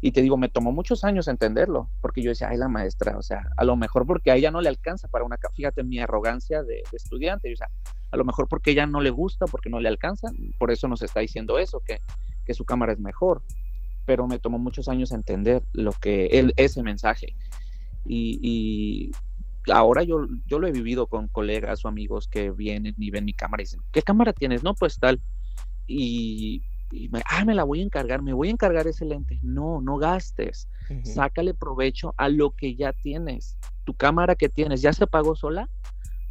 [0.00, 3.22] Y te digo, me tomó muchos años entenderlo, porque yo decía, ay, la maestra, o
[3.22, 6.62] sea, a lo mejor porque a ella no le alcanza para una, fíjate mi arrogancia
[6.62, 7.68] de, estudiante, o sea,
[8.10, 10.28] a lo mejor porque ella no le gusta, porque no le alcanza,
[10.58, 12.00] por eso nos está diciendo eso, que,
[12.44, 13.42] que su cámara es mejor.
[14.04, 17.36] Pero me tomó muchos años entender lo que ese mensaje.
[18.04, 19.12] Y
[19.72, 23.34] ahora yo, yo lo he vivido con colegas o amigos que vienen y ven mi
[23.34, 24.62] cámara y dicen, ¿qué cámara tienes?
[24.62, 25.20] No, pues tal.
[25.86, 29.40] Y y me, ah, me la voy a encargar, me voy a encargar ese lente.
[29.42, 30.68] No, no gastes.
[31.04, 33.56] Sácale provecho a lo que ya tienes.
[33.84, 35.70] Tu cámara que tienes, ¿ya se pagó sola?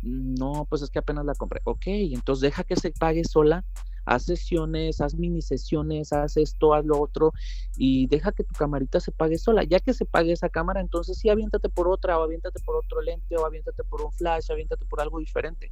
[0.03, 1.61] No, pues es que apenas la compré.
[1.63, 3.65] Ok, entonces deja que se pague sola.
[4.05, 7.33] Haz sesiones, haz mini sesiones, haz esto, haz lo otro
[7.77, 9.63] y deja que tu camarita se pague sola.
[9.63, 13.01] Ya que se pague esa cámara, entonces sí, aviéntate por otra o aviéntate por otro
[13.01, 15.71] lente o aviéntate por un flash, aviéntate por algo diferente.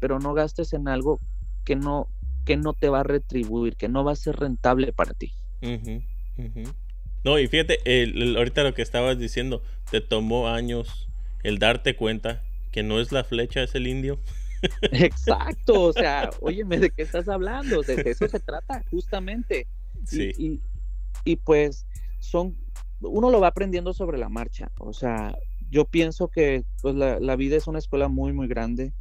[0.00, 1.20] Pero no gastes en algo
[1.64, 2.08] que no,
[2.44, 5.32] que no te va a retribuir, que no va a ser rentable para ti.
[7.24, 7.78] No, y fíjate,
[8.36, 11.08] ahorita lo que estabas diciendo, te tomó años
[11.44, 12.42] el darte cuenta
[12.72, 14.18] que no es la flecha, es el indio.
[14.92, 17.82] Exacto, o sea, óyeme, ¿de qué estás hablando?
[17.82, 19.66] De eso se trata, justamente.
[20.04, 20.60] Sí.
[21.24, 21.86] Y, pues
[22.18, 22.56] son,
[23.00, 25.36] uno lo va aprendiendo sobre la marcha, o sea,
[25.70, 28.92] yo pienso que pues la, la vida es una escuela muy, muy grande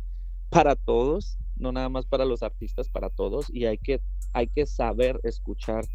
[0.49, 4.01] para todos no nada más para los artistas, para todos, y hay que,
[4.34, 5.86] hay que saber escuchar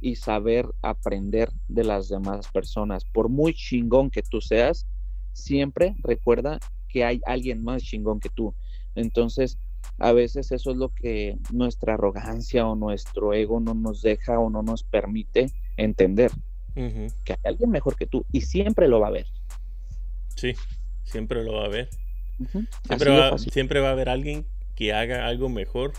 [0.00, 3.04] y saber aprender de las demás personas.
[3.04, 4.86] Por muy chingón que tú seas,
[5.32, 6.58] siempre recuerda
[6.88, 8.54] que hay alguien más chingón que tú.
[8.94, 9.58] Entonces,
[9.98, 14.50] a veces eso es lo que nuestra arrogancia o nuestro ego no nos deja o
[14.50, 16.30] no nos permite entender.
[16.74, 19.26] Que hay alguien mejor que tú y siempre lo va a ver.
[20.36, 20.54] Sí,
[21.04, 21.90] siempre lo va a ver.
[22.86, 25.92] siempre, va, siempre, va, a haber alguien que haga algo mejor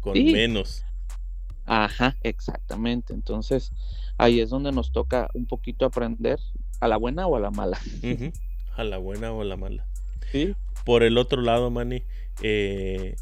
[0.00, 0.84] con menos.
[1.66, 3.14] Ajá, exactamente.
[3.14, 3.72] Entonces,
[4.18, 6.40] ahí es donde nos toca un poquito aprender
[6.80, 7.78] a la buena o a la mala.
[8.76, 9.86] A la buena o a la mala.
[10.34, 10.56] Sí.
[10.84, 12.02] Por el otro lado, Manny,
[12.42, 13.14] eh,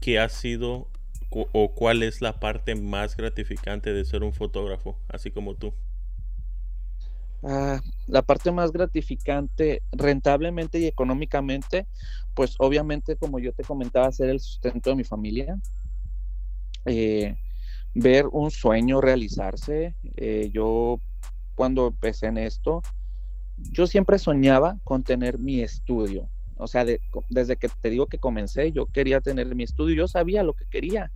[0.00, 0.86] ¿qué ha sido
[1.32, 5.74] o cuál es la parte más gratificante de ser un fotógrafo, así como tú?
[7.42, 11.88] Ah, la parte más gratificante, rentablemente y económicamente,
[12.34, 15.58] pues obviamente, como yo te comentaba, ser el sustento de mi familia.
[16.84, 17.34] Eh,
[17.94, 19.96] ver un sueño realizarse.
[20.16, 21.00] Eh, yo
[21.56, 22.80] cuando empecé en esto,
[23.56, 26.28] yo siempre soñaba con tener mi estudio.
[26.60, 30.42] O sea, desde que te digo que comencé, yo quería tener mi estudio, yo sabía
[30.42, 31.10] lo que quería.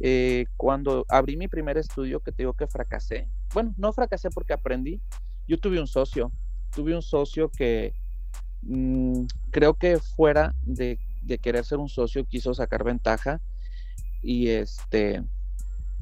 [0.00, 4.52] Eh, cuando abrí mi primer estudio, que te digo que fracasé, bueno, no fracasé porque
[4.52, 5.00] aprendí,
[5.48, 6.30] yo tuve un socio,
[6.74, 7.94] tuve un socio que
[8.62, 13.40] mm, creo que fuera de, de querer ser un socio, quiso sacar ventaja
[14.22, 15.24] y este,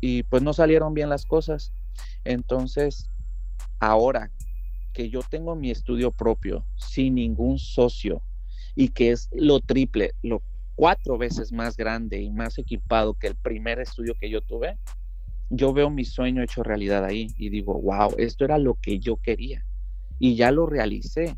[0.01, 1.73] y pues no salieron bien las cosas.
[2.25, 3.09] Entonces,
[3.79, 4.31] ahora
[4.93, 8.23] que yo tengo mi estudio propio, sin ningún socio,
[8.77, 10.43] y que es lo triple, lo
[10.77, 14.79] cuatro veces más grande y más equipado que el primer estudio que yo tuve,
[15.49, 19.17] yo veo mi sueño hecho realidad ahí y digo, wow, esto era lo que yo
[19.17, 19.65] quería
[20.19, 21.37] y ya lo realicé.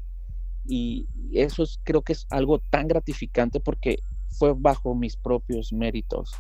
[0.66, 6.32] Y eso creo que es algo tan gratificante porque fue bajo mis propios méritos.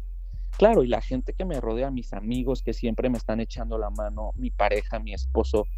[0.58, 3.90] Claro, y la gente que me rodea, mis amigos que siempre me están echando la
[3.90, 5.68] mano, mi pareja, mi esposo,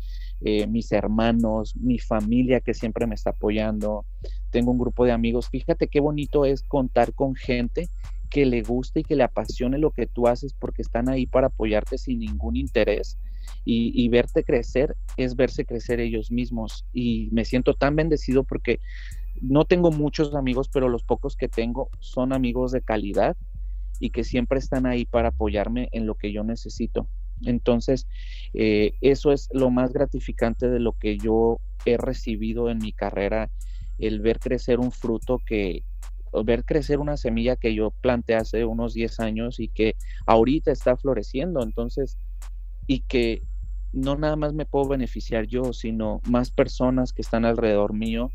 [0.40, 4.06] eh, mis hermanos, mi familia que siempre me está apoyando.
[4.48, 5.50] Tengo un grupo de amigos.
[5.50, 7.90] Fíjate qué bonito es contar con gente
[8.30, 11.48] que le guste y que le apasione lo que tú haces porque están ahí para
[11.48, 13.18] apoyarte sin ningún interés.
[13.66, 16.86] Y, y, verte crecer es verse crecer ellos mismos.
[16.94, 18.80] Y me siento tan bendecido porque
[19.42, 23.36] no tengo muchos amigos, pero los pocos que tengo son amigos de calidad
[24.00, 27.06] y que siempre están ahí para apoyarme en lo que yo necesito.
[27.42, 28.06] Entonces,
[28.54, 33.50] eh, eso es lo más gratificante de lo que yo he recibido en mi carrera,
[33.98, 35.84] el ver crecer un fruto que,
[36.44, 39.96] ver crecer una semilla que yo planté hace unos 10 años y que
[40.26, 41.62] ahorita está floreciendo.
[41.62, 42.16] Entonces,
[42.86, 43.42] y que
[43.92, 48.30] no nada más me puedo beneficiar yo, sino más personas que están alrededor mío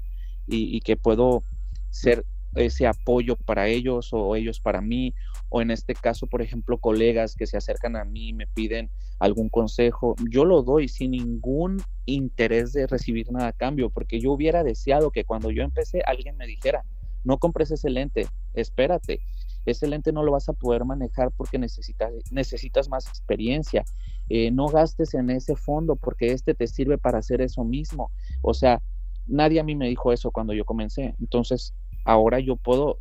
[0.47, 1.41] y, y que puedo
[1.89, 2.26] ser
[2.56, 5.14] ese apoyo para ellos o ellos para mí,
[5.49, 8.89] o en este caso, por ejemplo, colegas que se acercan a mí y me piden
[9.20, 14.32] algún consejo, yo lo doy sin ningún interés de recibir nada a cambio, porque yo
[14.32, 16.84] hubiera deseado que cuando yo empecé alguien me dijera,
[17.24, 19.22] no compres ese lente, espérate,
[19.66, 23.84] ese lente no lo vas a poder manejar porque necesitas, necesitas más experiencia,
[24.30, 28.53] eh, no gastes en ese fondo porque este te sirve para hacer eso mismo, o
[28.53, 28.82] sea,
[29.28, 31.74] nadie a mí me dijo eso cuando yo comencé, entonces
[32.06, 32.99] ahora yo puedo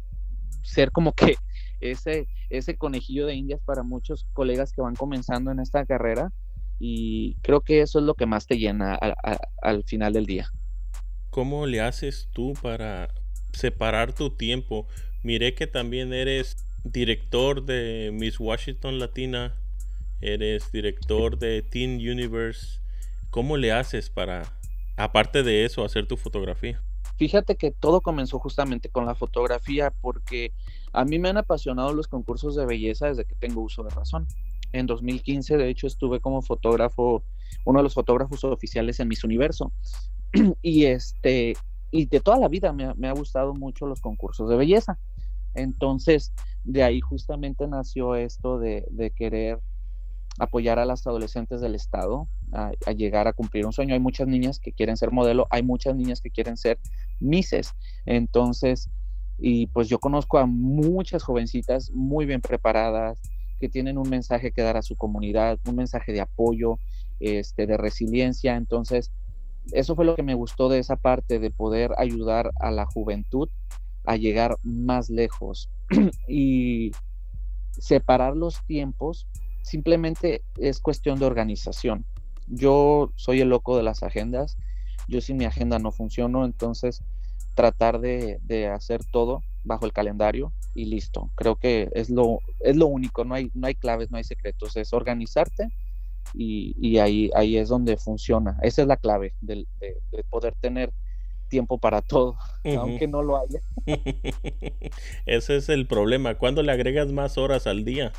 [0.63, 1.37] ser como que
[1.81, 6.33] ese, ese conejillo de indias para muchos colegas que van comenzando en esta carrera
[6.81, 8.99] y creo que eso es lo que más te llena
[9.63, 10.51] al final del día.
[11.31, 13.09] ¿Cómo le haces tú para
[13.53, 14.87] separar tu tiempo?
[15.23, 19.55] Miré que también eres director de Miss Washington Latina,
[20.21, 22.81] eres director de Teen Universe.
[23.31, 24.43] ¿Cómo le haces para,
[24.97, 26.81] aparte de eso, hacer tu fotografía?
[27.17, 30.53] Fíjate que todo comenzó justamente con la fotografía porque
[30.93, 34.27] a mí me han apasionado los concursos de belleza desde que tengo uso de razón.
[34.73, 37.23] En 2015, de hecho, estuve como fotógrafo,
[37.65, 39.73] uno de los fotógrafos oficiales en Miss Universo.
[40.63, 41.55] y este,
[41.93, 44.99] y de toda la vida me, me ha gustado mucho los concursos de belleza.
[45.55, 46.33] Entonces,
[46.65, 49.61] de ahí justamente nació esto de, de querer
[50.41, 53.95] apoyar a las adolescentes del estado a, llegar a cumplir un sueño.
[53.95, 56.79] Hay muchas niñas que quieren ser modelo, hay muchas niñas que quieren ser
[57.21, 57.73] mises.
[58.07, 58.89] Entonces,
[59.39, 63.21] y pues yo conozco a muchas jovencitas muy bien preparadas
[63.59, 66.79] que tienen un mensaje que dar a su comunidad, un mensaje de apoyo,
[67.21, 68.57] este, de resiliencia.
[68.57, 69.11] Entonces,
[69.73, 73.49] eso fue lo que me gustó de esa parte, de poder ayudar a la juventud
[74.05, 75.71] a llegar más lejos
[76.29, 76.93] y
[77.73, 79.27] separar los tiempos
[79.63, 82.05] simplemente es cuestión de organización.
[82.47, 84.57] Yo soy el loco de las agendas,
[85.09, 87.03] yo sin mi agenda no funciono, entonces
[87.55, 88.39] tratar de,
[88.75, 91.31] hacer todo bajo el calendario y listo.
[91.35, 94.77] Creo que es lo, es lo único, no hay, no hay claves, no hay secretos,
[94.77, 95.69] es organizarte
[96.33, 98.59] y, ahí, ahí es donde funciona.
[98.63, 99.67] Esa es la clave de,
[100.31, 100.93] poder tener
[101.49, 102.37] tiempo para todo,
[102.79, 103.61] aunque no lo haya.
[105.27, 106.37] Ese es el problema.
[106.37, 108.13] ¿Cuándo le agregas más horas al día?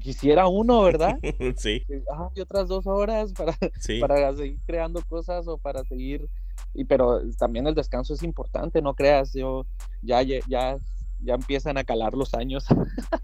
[0.00, 1.18] Quisiera uno, ¿verdad?
[1.56, 1.82] sí.
[2.12, 3.56] Ah, y otras dos horas para,
[4.00, 6.28] para seguir creando cosas o para seguir.
[6.74, 9.32] Y pero también el descanso es importante, no creas.
[9.32, 9.66] Yo
[10.02, 10.78] ya, ya
[11.20, 12.66] ya empiezan a calar los años.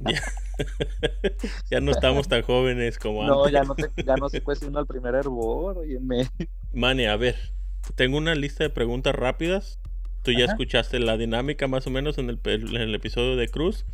[1.70, 3.36] ya, no estamos tan jóvenes como antes.
[3.36, 5.86] No, ya no, ya no se cuestiona el primer hervor.
[6.00, 6.28] Me...
[6.72, 7.36] Mane, a ver,
[7.94, 9.78] tengo una lista de preguntas rápidas.
[10.22, 13.84] Tú ya escuchaste la dinámica más o menos en el, en el, episodio de Cruz.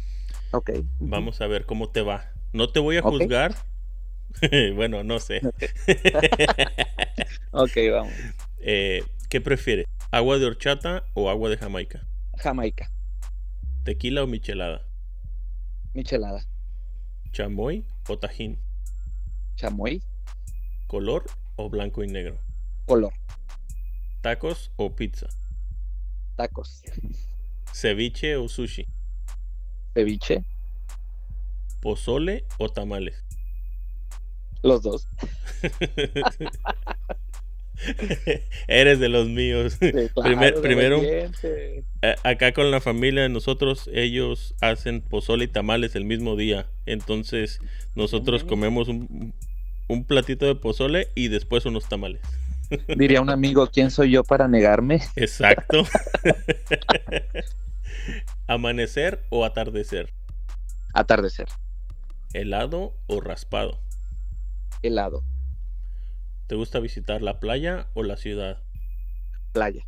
[0.53, 0.70] Ok.
[1.01, 2.33] Vamos a ver cómo te va.
[2.53, 3.55] No te voy a juzgar.
[4.74, 5.40] bueno, no sé.
[7.53, 8.12] ok, vamos.
[8.59, 9.86] Eh, ¿Qué prefieres?
[10.11, 12.05] ¿Agua de horchata o agua de Jamaica?
[12.38, 12.90] Jamaica.
[13.84, 14.82] ¿Tequila o michelada?
[15.94, 16.44] Michelada.
[17.32, 18.59] ¿Chamoy o tajín?
[19.57, 20.03] Chamoy.
[20.88, 21.24] ¿Color
[21.57, 22.38] o blanco y negro?
[22.86, 23.12] Color.
[24.20, 25.28] ¿Tacos o pizza?
[26.36, 26.82] Tacos.
[27.72, 28.86] ¿Ceviche o sushi?
[29.94, 30.44] Ceviche.
[31.81, 33.24] ¿Pozole o tamales?
[34.62, 35.09] Los dos.
[38.68, 39.78] Eres de los míos.
[40.62, 41.01] primero,
[42.24, 46.66] acá con la familia de nosotros, ellos hacen pozole y tamales el mismo día.
[46.87, 47.61] Entonces,
[47.95, 49.35] nosotros comemos un,
[50.07, 52.20] platito de pozole y después unos tamales.
[52.97, 55.01] Diría un amigo, ¿quién soy yo para negarme?
[55.16, 55.85] Exacto.
[58.47, 60.12] ¿Amanecer o atardecer?
[60.93, 61.49] Atardecer.
[62.33, 63.81] ¿Helado o raspado?
[64.83, 65.24] Helado.
[66.47, 68.62] ¿Te gusta visitar la playa o la ciudad?
[69.53, 69.85] Playa.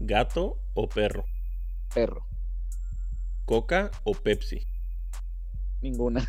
[0.00, 1.26] ¿Gato o perro?
[1.94, 2.26] Perro.
[3.44, 4.66] ¿Coca o Pepsi?
[5.82, 6.26] Ninguna.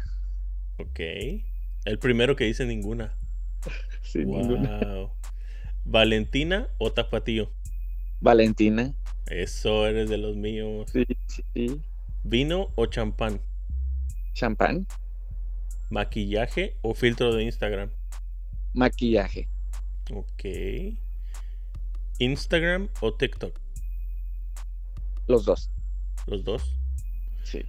[0.79, 0.99] Ok.
[1.85, 3.17] El primero que dice ninguna.
[4.01, 5.09] Sí, ninguna.
[5.85, 7.51] ¿Valentina o Tapatío?
[8.21, 8.93] Valentina.
[9.27, 10.89] Eso, eres de los míos.
[10.91, 11.05] Sí,
[11.53, 11.81] sí.
[12.23, 13.41] ¿Vino o champán?
[14.33, 14.85] Champán.
[15.89, 17.89] ¿Maquillaje o filtro de Instagram?
[18.73, 19.47] Maquillaje.
[20.13, 20.45] Ok.
[22.19, 23.59] ¿Instagram o TikTok?
[25.27, 25.69] Los dos.
[26.27, 26.75] ¿Los dos?
[27.43, 27.65] Sí.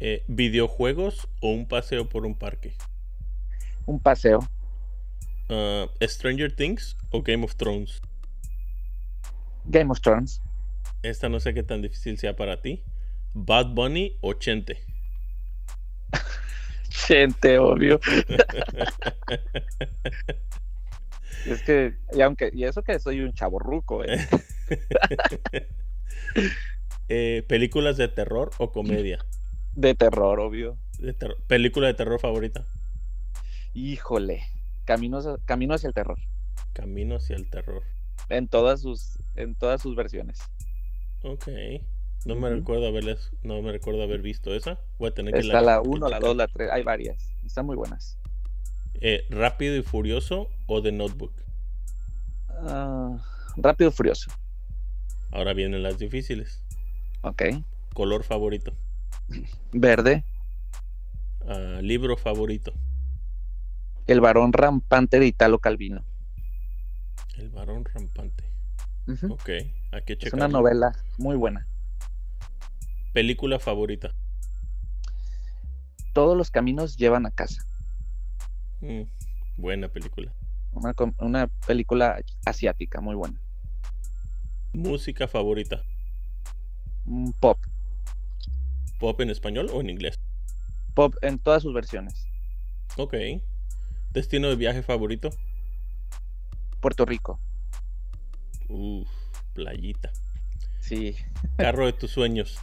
[0.00, 2.74] Eh, ¿Videojuegos o un paseo por un parque?
[3.86, 4.40] Un paseo.
[5.48, 8.00] Ah, ¿Stranger Things o Game of Thrones?
[9.66, 10.42] Game of Thrones.
[11.02, 12.82] Esta no sé qué tan difícil sea para ti.
[13.34, 14.78] ¿Bad Bunny o Chente?
[16.94, 18.00] Chente, obvio.
[21.46, 24.26] es que, y aunque, y eso que soy un chavo ruco, ¿eh?
[27.08, 27.44] ¿eh?
[27.48, 29.24] películas de terror o comedia?
[29.74, 30.76] De terror, obvio.
[31.48, 32.64] ¿Película de terror favorita?
[33.74, 34.44] Híjole,
[34.84, 36.18] Camino, Camino hacia el terror.
[36.72, 37.82] Camino hacia el terror.
[38.28, 40.38] En todas sus, en todas sus versiones.
[41.22, 41.48] Ok.
[42.24, 44.78] No me recuerdo haberles, no me recuerdo haber visto esa.
[44.98, 47.34] Voy a tener que Está la 1, la 2, la 3, hay varias.
[47.44, 48.18] Están muy buenas.
[48.94, 51.32] Eh, ¿Rápido y Furioso o The Notebook?
[52.48, 53.18] Ah,
[53.56, 54.30] rápido y Furioso.
[55.32, 56.62] Ahora vienen las difíciles.
[57.22, 57.42] Ok.
[57.92, 58.72] ¿Color favorito?
[59.72, 60.24] Verde.
[61.46, 62.72] Ah, ¿Libro favorito?
[64.06, 66.04] El varón rampante de Italo Calvino.
[67.36, 68.44] El varón rampante.
[69.28, 69.48] Ok,
[69.92, 70.28] hay que checar.
[70.28, 71.66] Es una novela muy buena.
[73.14, 74.12] ¿Película favorita?
[76.12, 77.64] Todos los caminos llevan a casa.
[78.80, 79.02] Mm,
[79.56, 80.34] buena película.
[81.20, 83.40] Una, película asiática, muy buena.
[84.72, 85.84] ¿Música favorita?
[87.04, 87.56] Mm, pop.
[88.98, 90.18] ¿Pop en español o en inglés?
[90.94, 92.26] Pop en todas sus versiones.
[92.96, 93.14] Ok.
[94.12, 95.30] ¿Destino de viaje favorito?
[96.80, 97.38] Puerto Rico.
[98.68, 99.08] Uf,
[99.52, 100.10] playita.
[100.80, 101.14] Sí.
[101.56, 102.58] Carro de tus sueños.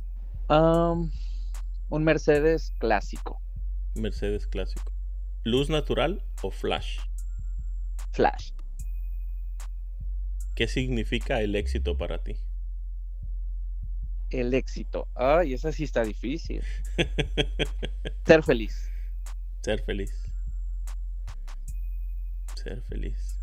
[0.59, 3.41] Un Mercedes clásico.
[3.95, 4.91] Mercedes clásico.
[5.43, 6.99] ¿Luz natural o flash?
[8.11, 8.51] Flash.
[10.55, 12.35] ¿Qué significa el éxito para ti?
[14.29, 15.07] El éxito.
[15.15, 16.61] Ay, esa sí está difícil.
[18.25, 18.89] Ser feliz.
[19.61, 20.11] Ser feliz.
[22.55, 23.37] Ser feliz.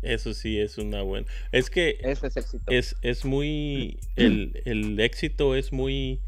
[0.00, 1.26] Eso sí es una buena.
[1.52, 2.64] Es que es éxito.
[2.68, 3.98] Es, es muy.
[4.16, 6.22] El, el éxito es muy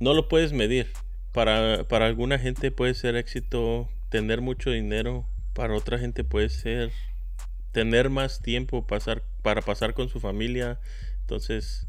[0.00, 0.92] no lo puedes medir.
[1.32, 6.92] Para, para alguna gente puede ser éxito tener mucho dinero, para otra gente puede ser
[7.72, 10.80] tener más tiempo pasar, para pasar con su familia.
[11.20, 11.86] Entonces,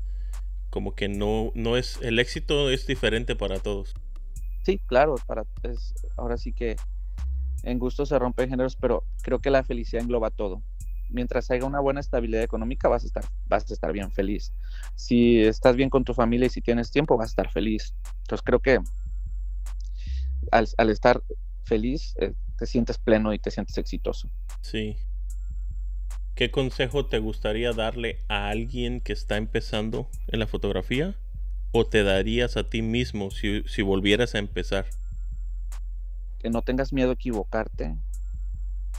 [0.70, 3.93] como que no, no es, el éxito es diferente para todos.
[4.64, 5.45] Sí, claro, para,
[6.18, 6.76] ahora sí que
[7.64, 10.62] en gusto se rompen géneros, pero creo que la felicidad engloba todo.
[11.10, 14.53] Mientras haya una buena estabilidad económica, vas a estar, vas a estar bien feliz.
[14.95, 17.95] Si estás bien con tu familia y si tienes tiempo, vas a estar feliz.
[18.22, 18.80] Entonces creo que
[20.51, 21.22] al, estar
[21.64, 24.30] feliz, eh, te sientes pleno y te sientes exitoso.
[24.62, 24.97] Sí.
[26.36, 31.16] ¿Qué consejo te gustaría darle a alguien que está empezando en la fotografía?
[31.72, 34.86] ¿O te darías a ti mismo si, si volvieras a empezar?
[36.39, 37.97] Que no tengas miedo a equivocarte,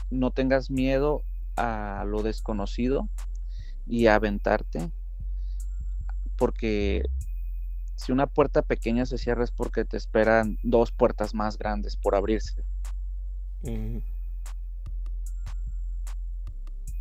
[0.09, 1.23] no tengas miedo
[1.59, 3.09] a lo desconocido
[3.85, 4.89] y a aventarte,
[6.37, 7.03] porque
[7.95, 12.15] si una puerta pequeña se cierra es porque te esperan dos puertas más grandes por
[12.15, 12.63] abrirse.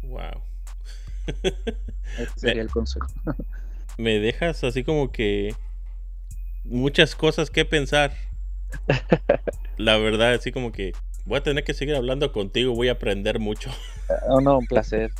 [0.03, 0.43] Wow.
[2.19, 3.07] Ese sería el consejo.
[3.99, 5.55] me dejas así como que
[6.65, 8.13] muchas cosas que pensar.
[9.77, 10.93] La verdad, así como que
[11.29, 13.71] voy a tener que seguir hablando contigo, voy a aprender mucho.
[14.29, 15.13] Oh, no, un placer.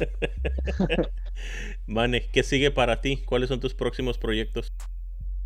[1.87, 3.19] Mane, ¿qué sigue para ti?
[3.25, 4.73] ¿Cuáles son tus próximos proyectos?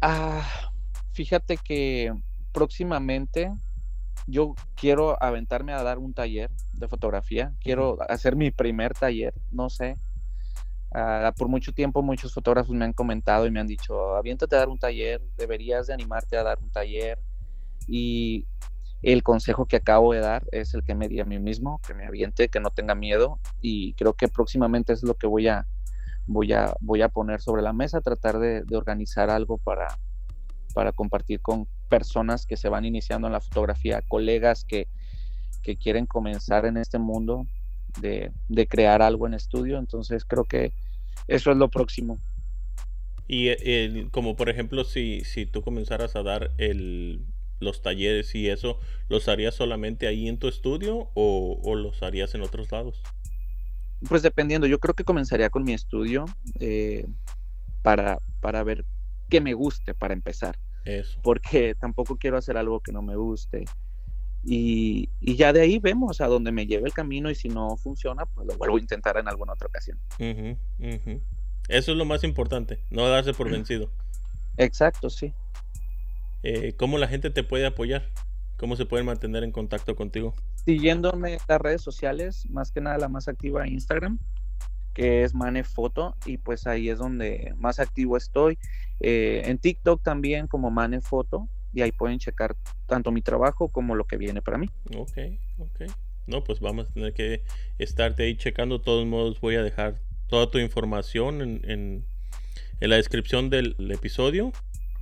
[0.00, 0.72] Ah,
[1.12, 2.14] fíjate que
[2.52, 3.52] próximamente
[4.28, 7.52] yo quiero aventarme a dar un taller de fotografía.
[7.60, 9.96] Quiero hacer mi primer taller, no sé.
[10.94, 14.60] Ah, por mucho tiempo muchos fotógrafos me han comentado y me han dicho, aviéntate a
[14.60, 17.18] dar un taller, deberías de animarte a dar un taller.
[17.88, 18.46] Y
[19.03, 21.92] el consejo que acabo de dar es el que me di a mí mismo, que
[21.92, 23.40] me aviente, que no tenga miedo.
[23.61, 25.66] Y creo que próximamente es lo que voy a,
[26.26, 29.98] voy a, voy a poner sobre la mesa, tratar de, organizar algo para,
[30.72, 34.86] para compartir con personas que se van iniciando en la fotografía, colegas que,
[35.80, 37.46] quieren comenzar en este mundo
[38.00, 38.32] de,
[38.68, 39.78] crear algo en estudio.
[39.78, 40.72] Entonces creo que
[41.26, 42.18] eso es lo próximo.
[43.26, 47.24] Y eh, como por ejemplo, si, si tú comenzaras a dar el,
[47.62, 52.34] los talleres y eso, ¿los harías solamente ahí en tu estudio o, o los harías
[52.34, 53.00] en otros lados?
[54.08, 56.24] Pues dependiendo, yo creo que comenzaría con mi estudio
[56.58, 57.06] eh,
[57.82, 58.84] para, para ver
[59.28, 60.58] qué me guste para empezar.
[60.84, 61.20] Eso.
[61.22, 63.64] Porque tampoco quiero hacer algo que no me guste.
[64.44, 68.26] Y, ya de ahí vemos a dónde me lleve el camino y si no funciona,
[68.26, 69.98] pues lo vuelvo a intentar en alguna otra ocasión.
[70.18, 73.90] Eso es lo más importante, no darse por vencido.
[74.56, 75.32] Exacto, sí.
[76.43, 78.09] Eh, ¿Cómo la gente te puede apoyar?
[78.57, 80.34] ¿Cómo se pueden mantener en contacto contigo?
[80.64, 84.18] siguiéndome en las redes sociales, más que nada la más activa Instagram,
[84.95, 88.59] que es Manefoto, y pues ahí es donde más activo estoy.
[89.01, 92.55] Eh, en TikTok también como Manefoto, y ahí pueden checar
[92.86, 94.68] tanto mi trabajo como lo que viene para mí.
[94.97, 95.18] Ok,
[95.59, 95.80] ok.
[96.26, 97.43] No, pues vamos a tener que
[97.78, 98.78] estarte ahí checando.
[98.78, 102.05] De todos modos, voy a dejar toda tu información en, en,
[102.80, 104.53] en la descripción del episodio.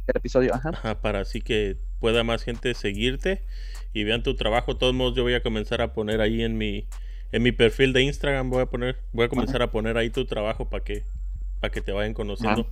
[0.07, 0.71] El episodio, ajá.
[0.71, 1.01] ajá.
[1.01, 3.45] Para así que pueda más gente seguirte
[3.93, 4.75] y vean tu trabajo.
[4.75, 6.87] De todos modos, yo voy a comenzar a poner ahí en mi
[7.33, 10.25] en mi perfil de Instagram voy a poner voy a comenzar a poner ahí tu
[10.25, 11.05] trabajo para que
[11.61, 12.67] para que te vayan conociendo.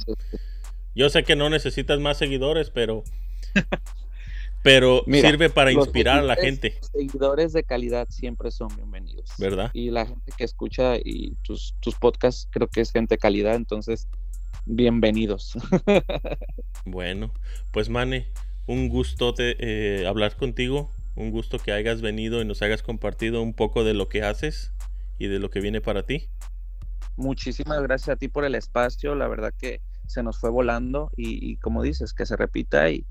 [0.95, 3.05] Yo sé que no necesitas más seguidores, pero
[4.62, 6.79] pero sirve para inspirar a la gente.
[6.81, 9.31] Seguidores de calidad siempre son bienvenidos.
[9.39, 9.70] ¿Verdad?
[9.74, 13.55] Y la gente que escucha y tus, tus podcasts creo que es gente de calidad,
[13.55, 14.09] entonces
[14.69, 15.59] bienvenidos.
[16.85, 17.33] bueno,
[17.73, 18.29] pues Mane,
[18.66, 23.53] un gusto eh, hablar contigo un gusto que hayas venido y nos hayas compartido un
[23.53, 24.73] poco de lo que haces
[25.19, 26.31] y de lo que viene para ti.
[27.16, 29.16] Muchísimas gracias a ti por el espacio.
[29.16, 33.05] La verdad que se nos fue volando y, como dices, que se repita y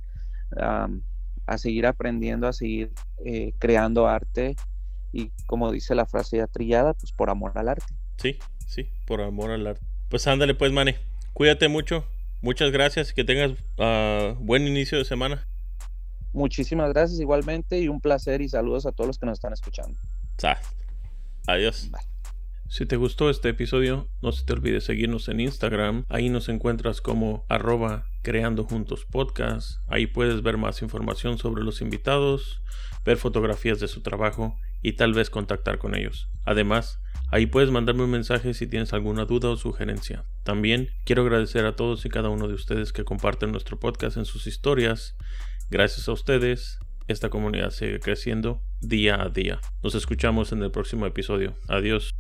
[0.56, 2.92] a seguir aprendiendo, a seguir
[3.26, 4.56] eh, creando arte
[5.12, 7.94] y como dice la frase ya trillada, pues por amor al arte.
[8.18, 9.86] Sí, sí, por amor al arte.
[10.10, 10.96] Pues ándale pues, Mane.
[11.38, 12.04] Cuídate mucho.
[12.42, 15.48] Muchas gracias y que tengas ah, buen inicio de semana.
[16.34, 20.00] Muchísimas gracias igualmente y un placer y saludos a todos los que nos están escuchando.
[21.46, 21.92] Adiós.
[22.70, 26.06] Si te gustó este episodio, no se te olvide seguirnos en Instagram.
[26.10, 29.80] Ahí nos encuentras como arroba creando juntos podcast.
[29.88, 32.64] Ahí puedes ver más información sobre los invitados,
[33.06, 34.58] ver fotografías de su trabajo
[34.88, 36.30] y tal vez contactar con ellos.
[36.46, 37.00] Además,
[37.32, 40.24] ahí puedes mandarme un mensaje si tienes alguna duda o sugerencia.
[40.44, 44.26] También quiero agradecer a todos y cada uno de ustedes que comparten nuestro podcast en
[44.26, 45.16] sus historias
[45.70, 46.80] Gracias a ustedes,
[47.10, 49.60] esta comunidad sigue creciendo día a día.
[49.84, 51.58] Nos escuchamos en el próximo episodio.
[51.68, 52.14] Adiós.